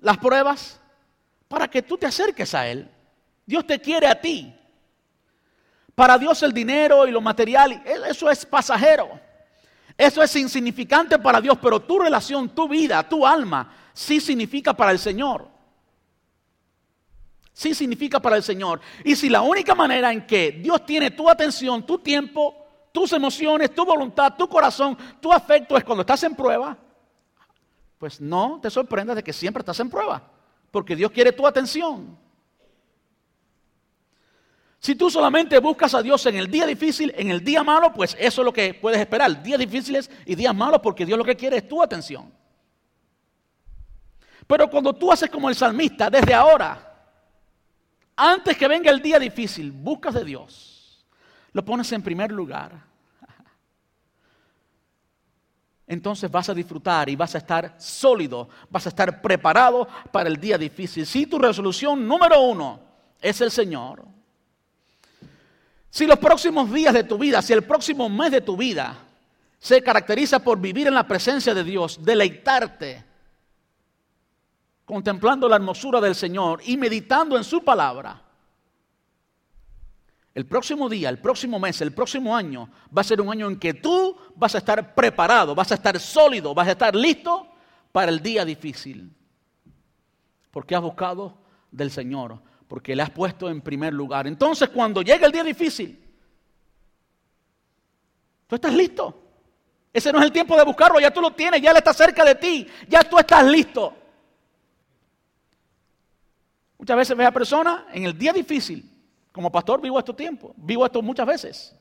[0.00, 0.80] las pruebas
[1.48, 2.88] para que tú te acerques a Él.
[3.46, 4.54] Dios te quiere a ti.
[5.94, 9.20] Para Dios el dinero y lo material, eso es pasajero.
[9.96, 14.92] Eso es insignificante para Dios, pero tu relación, tu vida, tu alma, sí significa para
[14.92, 15.46] el Señor.
[17.52, 18.80] Sí significa para el Señor.
[19.04, 22.59] Y si la única manera en que Dios tiene tu atención, tu tiempo,
[22.92, 26.76] tus emociones, tu voluntad, tu corazón, tu afecto es cuando estás en prueba,
[27.98, 30.22] pues no te sorprendas de que siempre estás en prueba,
[30.70, 32.18] porque Dios quiere tu atención.
[34.78, 38.16] Si tú solamente buscas a Dios en el día difícil, en el día malo, pues
[38.18, 39.42] eso es lo que puedes esperar.
[39.42, 42.32] Días difíciles y días malos, porque Dios lo que quiere es tu atención.
[44.46, 46.90] Pero cuando tú haces como el salmista, desde ahora,
[48.16, 50.69] antes que venga el día difícil, buscas de Dios
[51.52, 52.90] lo pones en primer lugar,
[55.90, 60.36] entonces vas a disfrutar y vas a estar sólido, vas a estar preparado para el
[60.36, 61.04] día difícil.
[61.04, 62.78] Si tu resolución número uno
[63.20, 64.04] es el Señor,
[65.90, 68.96] si los próximos días de tu vida, si el próximo mes de tu vida
[69.58, 73.04] se caracteriza por vivir en la presencia de Dios, deleitarte,
[74.84, 78.22] contemplando la hermosura del Señor y meditando en su palabra,
[80.34, 83.58] el próximo día, el próximo mes, el próximo año va a ser un año en
[83.58, 87.48] que tú vas a estar preparado, vas a estar sólido, vas a estar listo
[87.90, 89.12] para el día difícil.
[90.52, 91.36] Porque has buscado
[91.70, 94.28] del Señor, porque le has puesto en primer lugar.
[94.28, 96.00] Entonces, cuando llegue el día difícil,
[98.46, 99.16] tú estás listo.
[99.92, 102.24] Ese no es el tiempo de buscarlo, ya tú lo tienes, ya Él está cerca
[102.24, 103.96] de ti, ya tú estás listo.
[106.78, 108.89] Muchas veces ves a personas en el día difícil
[109.32, 111.76] como pastor vivo estos tiempos, vivo esto muchas veces.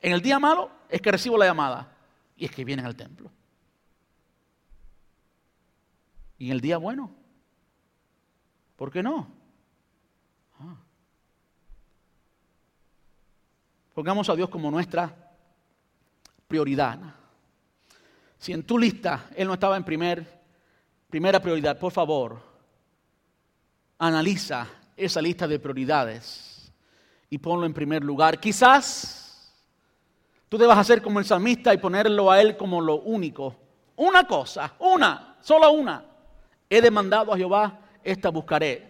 [0.00, 1.96] En el día malo es que recibo la llamada
[2.36, 3.30] y es que vienen al templo.
[6.38, 7.10] Y en el día bueno,
[8.76, 9.28] ¿por qué no?
[10.60, 10.76] Ah.
[13.94, 15.14] Pongamos a Dios como nuestra
[16.48, 16.98] prioridad.
[18.36, 20.42] Si en tu lista Él no estaba en primer,
[21.08, 22.42] primera prioridad, por favor,
[23.98, 24.66] analiza
[24.96, 26.53] esa lista de prioridades
[27.34, 28.38] y ponlo en primer lugar.
[28.38, 29.52] Quizás
[30.48, 33.56] tú debas hacer como el salmista y ponerlo a él como lo único.
[33.96, 36.04] Una cosa, una, solo una.
[36.70, 38.88] He demandado a Jehová, esta buscaré.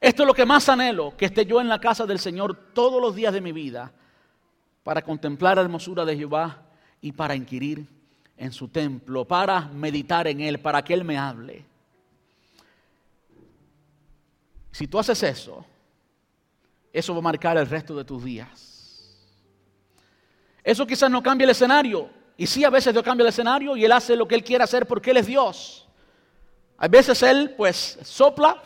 [0.00, 2.98] Esto es lo que más anhelo, que esté yo en la casa del Señor todos
[2.98, 3.92] los días de mi vida
[4.82, 6.62] para contemplar la hermosura de Jehová
[7.02, 7.86] y para inquirir
[8.38, 11.62] en su templo, para meditar en Él, para que Él me hable.
[14.72, 15.66] Si tú haces eso,
[16.94, 19.10] eso va a marcar el resto de tus días.
[20.62, 22.08] Eso quizás no cambie el escenario.
[22.36, 24.62] Y sí, a veces Dios cambia el escenario y Él hace lo que Él quiere
[24.62, 25.88] hacer porque Él es Dios.
[26.78, 28.62] A veces Él pues sopla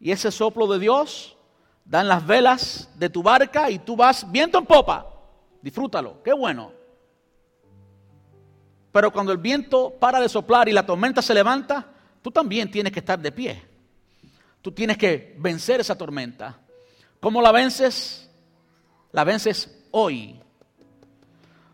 [0.00, 1.36] y ese soplo de Dios
[1.84, 5.06] dan las velas de tu barca y tú vas viento en popa.
[5.62, 6.72] Disfrútalo, qué bueno.
[8.90, 11.86] Pero cuando el viento para de soplar y la tormenta se levanta,
[12.20, 13.67] tú también tienes que estar de pie.
[14.68, 16.58] Tú tienes que vencer esa tormenta.
[17.20, 18.28] ¿Cómo la vences?
[19.12, 20.38] la vences hoy.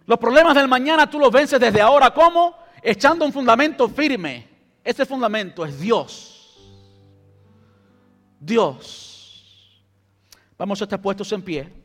[0.06, 2.14] Los problemas del mañana tú los vences desde ahora.
[2.14, 2.56] ¿Cómo?
[2.80, 4.46] Echando un fundamento firme.
[4.84, 6.56] Ese fundamento es Dios.
[8.38, 9.82] Dios.
[10.56, 11.83] Vamos a estar puestos en pie.